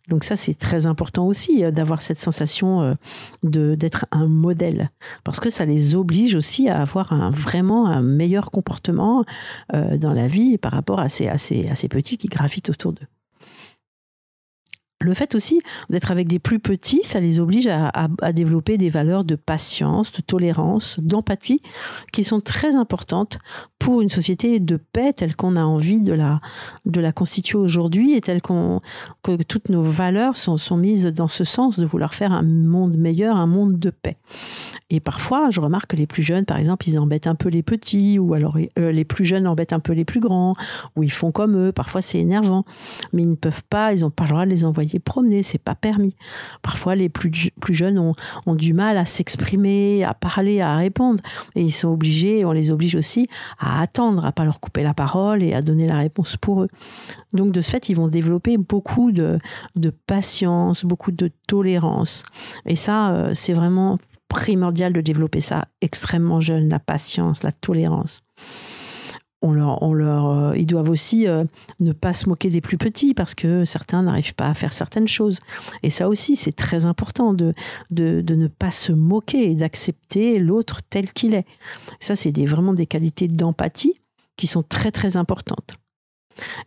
Donc 0.07 0.23
ça, 0.23 0.35
c'est 0.35 0.53
très 0.53 0.85
important 0.85 1.25
aussi 1.25 1.63
euh, 1.63 1.71
d'avoir 1.71 2.01
cette 2.01 2.19
sensation 2.19 2.81
euh, 2.81 2.93
d'être 3.43 4.05
un 4.11 4.27
modèle, 4.27 4.91
parce 5.23 5.39
que 5.39 5.49
ça 5.49 5.58
ça 5.59 5.65
les 5.65 5.93
oblige 5.93 6.35
aussi 6.35 6.69
à 6.69 6.81
avoir 6.81 7.11
un, 7.11 7.31
vraiment 7.31 7.87
un 7.87 8.01
meilleur 8.01 8.49
comportement 8.49 9.25
euh, 9.73 9.97
dans 9.97 10.13
la 10.13 10.27
vie 10.27 10.57
par 10.57 10.71
rapport 10.71 11.01
à 11.01 11.09
ces, 11.09 11.27
petits 11.89 12.17
qui 12.17 12.27
gravitent 12.27 12.69
autour 12.69 12.93
d'eux. 12.93 13.07
Le 15.01 15.13
fait 15.13 15.33
aussi 15.33 15.61
d'être 15.89 16.11
avec 16.11 16.27
des 16.27 16.39
plus 16.39 16.59
petits, 16.59 16.99
ça 17.03 17.21
les 17.21 17.39
oblige 17.39 17.67
à, 17.67 18.09
développer 18.33 18.77
des 18.77 18.89
valeurs 18.89 19.23
de 19.23 19.35
patience, 19.35 20.11
de 20.11 20.21
tolérance, 20.21 20.99
d'empathie, 20.99 21.61
qui 22.11 22.25
sont 22.25 22.41
très 22.41 22.75
importantes 22.75 23.39
pour 23.79 24.01
une 24.01 24.09
société 24.09 24.59
de 24.59 24.75
paix 24.75 25.13
telle 25.13 25.37
qu'on 25.37 25.55
a 25.55 25.63
envie 25.63 26.01
de 26.01 26.11
la, 26.11 27.11
constituer 27.13 27.57
aujourd'hui 27.57 28.13
et 28.13 28.19
telle 28.19 28.41
que 28.41 29.41
toutes 29.43 29.69
nos 29.69 29.83
valeurs 29.83 30.35
sont, 30.35 30.57
sont 30.57 30.75
mises 30.75 31.05
dans 31.05 31.29
ce 31.29 31.45
sens 31.45 31.79
de 31.79 31.85
vouloir 31.85 32.13
faire 32.13 32.33
un 32.33 32.43
monde 32.43 32.97
meilleur, 32.97 33.37
un 33.37 33.47
monde 33.47 33.79
de 33.79 33.91
paix. 33.91 34.17
Et 34.89 34.99
parfois, 34.99 35.49
je 35.51 35.61
remarque 35.61 35.91
que 35.91 35.95
les 35.95 36.07
plus 36.07 36.23
jeunes, 36.23 36.45
par 36.45 36.57
exemple, 36.57 36.89
ils 36.89 36.99
embêtent 36.99 37.27
un 37.27 37.35
peu 37.35 37.49
les 37.49 37.61
petits, 37.61 38.17
ou 38.17 38.33
alors 38.33 38.57
euh, 38.79 38.91
les 38.91 39.05
plus 39.05 39.23
jeunes 39.23 39.47
embêtent 39.47 39.73
un 39.73 39.79
peu 39.79 39.93
les 39.93 40.03
plus 40.03 40.19
grands, 40.19 40.55
ou 40.95 41.03
ils 41.03 41.11
font 41.11 41.31
comme 41.31 41.55
eux. 41.57 41.71
Parfois, 41.71 42.01
c'est 42.01 42.17
énervant, 42.17 42.65
mais 43.13 43.21
ils 43.21 43.29
ne 43.29 43.35
peuvent 43.35 43.63
pas, 43.69 43.93
ils 43.93 44.01
n'ont 44.01 44.09
pas 44.09 44.23
le 44.23 44.29
droit 44.29 44.45
de 44.45 44.49
les 44.49 44.65
envoyer 44.65 44.88
promener, 44.97 45.43
c'est 45.43 45.61
pas 45.61 45.75
permis. 45.75 46.15
Parfois, 46.63 46.95
les 46.95 47.09
plus, 47.09 47.51
plus 47.61 47.75
jeunes 47.75 47.99
ont, 47.99 48.13
ont 48.47 48.55
du 48.55 48.73
mal 48.73 48.97
à 48.97 49.05
s'exprimer, 49.05 50.03
à 50.03 50.15
parler, 50.15 50.61
à 50.61 50.75
répondre, 50.75 51.21
et 51.53 51.61
ils 51.61 51.71
sont 51.71 51.89
obligés, 51.89 52.43
on 52.45 52.51
les 52.51 52.71
oblige 52.71 52.95
aussi 52.95 53.27
à 53.59 53.81
attendre, 53.81 54.25
à 54.25 54.31
pas 54.31 54.45
leur 54.45 54.59
couper 54.59 54.81
la 54.81 54.95
parole 54.95 55.43
et 55.43 55.53
à 55.53 55.61
donner 55.61 55.85
la 55.85 55.97
réponse 55.97 56.37
pour 56.37 56.63
eux. 56.63 56.67
Donc, 57.33 57.51
de 57.51 57.61
ce 57.61 57.69
fait, 57.69 57.89
ils 57.89 57.95
vont 57.95 58.07
développer 58.07 58.57
beaucoup 58.57 59.11
de, 59.11 59.37
de 59.75 59.89
patience, 59.91 60.85
beaucoup 60.85 61.11
de 61.11 61.29
tolérance. 61.45 62.23
Et 62.65 62.75
ça, 62.75 63.11
euh, 63.11 63.31
c'est 63.33 63.53
vraiment 63.53 63.99
primordial 64.29 64.93
de 64.93 65.01
développer 65.01 65.41
ça 65.41 65.65
extrêmement 65.81 66.39
jeune, 66.39 66.69
la 66.69 66.79
patience, 66.79 67.43
la 67.43 67.51
tolérance. 67.51 68.21
On 69.41 69.53
leur, 69.53 70.27
euh, 70.27 70.53
ils 70.57 70.65
doivent 70.65 70.89
aussi 70.89 71.25
euh, 71.25 71.45
ne 71.79 71.93
pas 71.93 72.11
se 72.11 72.27
moquer 72.27 72.49
des 72.49 72.59
plus 72.59 72.77
petits 72.77 73.13
parce 73.13 73.35
que 73.35 73.63
certains 73.63 74.03
n'arrivent 74.03 74.35
pas 74.35 74.47
à 74.47 74.53
faire 74.53 74.73
certaines 74.73 75.07
choses. 75.07 75.39
Et 75.81 75.89
ça 75.89 76.09
aussi, 76.09 76.35
c'est 76.35 76.51
très 76.51 76.85
important 76.85 77.33
de, 77.33 77.53
de, 77.89 78.35
ne 78.35 78.47
pas 78.47 78.71
se 78.71 78.91
moquer 78.91 79.49
et 79.49 79.55
d'accepter 79.55 80.39
l'autre 80.39 80.81
tel 80.89 81.13
qu'il 81.13 81.33
est. 81.33 81.45
Ça, 82.01 82.15
c'est 82.15 82.31
vraiment 82.45 82.73
des 82.73 82.85
qualités 82.85 83.29
d'empathie 83.29 84.01
qui 84.35 84.45
sont 84.45 84.63
très 84.63 84.91
très 84.91 85.15
importantes. 85.15 85.75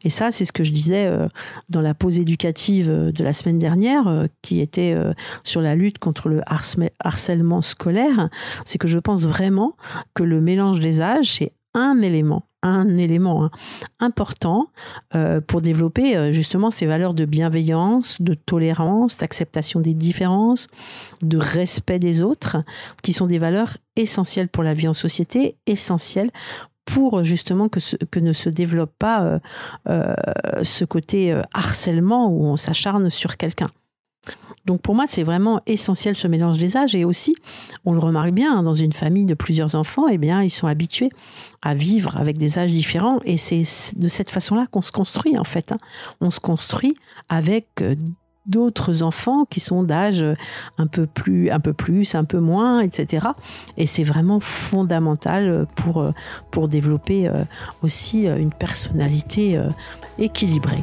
Et 0.05 0.11
ça, 0.11 0.31
c'est 0.31 0.45
ce 0.47 0.53
que 0.53 0.65
je 0.65 0.73
disais 0.73 1.07
euh, 1.07 1.29
dans 1.69 1.81
la 1.83 1.95
pause 1.95 2.19
éducative 2.19 2.89
de 2.89 3.25
la 3.25 3.35
semaine 3.35 3.59
dernière, 3.59 4.27
qui 4.41 4.61
était 4.61 4.97
sur 5.45 5.61
la 5.61 5.75
lutte 5.75 5.99
contre 5.99 6.31
le 6.31 6.41
harcèlement 7.01 7.61
scolaire. 7.61 8.31
C'est 8.65 8.79
que 8.79 8.89
je 8.89 8.99
pense 8.99 9.27
vraiment 9.27 9.77
que 10.15 10.23
le 10.23 10.41
mélange 10.41 10.81
des 10.81 11.03
âges, 11.03 11.33
c'est 11.33 11.53
un 11.75 12.01
élément 12.01 12.45
un 12.63 12.97
élément 12.97 13.45
hein, 13.45 13.51
important 14.01 14.69
pour 15.47 15.61
développer 15.61 16.33
justement 16.33 16.71
ces 16.71 16.87
valeurs 16.87 17.15
de 17.15 17.25
bienveillance, 17.25 18.21
de 18.21 18.35
tolérance, 18.35 19.19
d'acceptation 19.19 19.81
des 19.81 19.95
différences, 19.95 20.69
de 21.23 21.39
respect 21.39 21.99
des 21.99 22.23
autres, 22.23 22.59
qui 23.03 23.13
sont 23.13 23.27
des 23.27 23.39
valeurs 23.39 23.77
essentielles 23.97 24.49
pour 24.49 24.63
la 24.63 24.75
vie 24.75 24.89
en 24.89 24.93
société, 24.93 25.57
essentielles 25.67 26.31
pour 26.85 27.25
justement 27.25 27.69
que, 27.69 27.79
que 28.07 28.21
ne 28.21 28.33
se 28.33 28.49
développe 28.49 28.93
pas 28.99 29.23
euh, 29.23 29.39
euh, 29.89 30.15
ce 30.63 30.85
côté 30.85 31.33
euh, 31.33 31.43
harcèlement 31.53 32.29
où 32.29 32.45
on 32.45 32.57
s'acharne 32.57 33.11
sur 33.11 33.37
quelqu'un. 33.37 33.69
Donc 34.65 34.81
pour 34.81 34.95
moi, 34.95 35.07
c'est 35.09 35.25
vraiment 35.25 35.61
essentiel 35.67 36.15
ce 36.15 36.29
mélange 36.29 36.59
des 36.59 36.77
âges 36.77 36.95
et 36.95 37.05
aussi, 37.05 37.35
on 37.85 37.93
le 37.93 37.99
remarque 37.99 38.31
bien, 38.31 38.59
hein, 38.59 38.63
dans 38.63 38.75
une 38.75 38.93
famille 38.93 39.27
de 39.27 39.35
plusieurs 39.35 39.75
enfants, 39.75 40.07
eh 40.09 40.19
bien, 40.19 40.43
ils 40.43 40.51
sont 40.51 40.69
habitués 40.69 41.11
à 41.63 41.75
vivre 41.75 42.17
avec 42.17 42.39
des 42.39 42.59
âges 42.59 42.71
différents 42.71 43.19
et 43.25 43.37
c'est 43.37 43.65
de 43.97 44.09
cette 44.09 44.31
façon-là 44.31 44.67
qu'on 44.71 44.83
se 44.83 44.93
construit 44.93 45.37
en 45.37 45.45
fait. 45.45 45.73
Hein. 45.73 45.79
On 46.21 46.31
se 46.31 46.39
construit 46.39 46.95
avec 47.29 47.83
d'autres 48.47 49.03
enfants 49.03 49.45
qui 49.45 49.61
sont 49.61 49.83
d'âge 49.83 50.25
un 50.79 50.87
peu 50.87 51.07
plus, 51.07 51.51
un 51.51 51.61
peu 51.61 51.73
plus, 51.73 52.15
un 52.15 52.25
peu 52.25 52.39
moins, 52.39 52.81
etc. 52.81 53.29
Et 53.77 53.87
c'est 53.87 54.03
vraiment 54.03 54.41
fondamental 54.41 55.67
pour, 55.77 56.13
pour 56.51 56.69
développer 56.69 57.29
euh, 57.29 57.45
aussi 57.83 58.27
euh, 58.27 58.37
une 58.37 58.53
personnalité 58.53 59.57
euh, 59.57 59.69
équilibrée. 60.19 60.83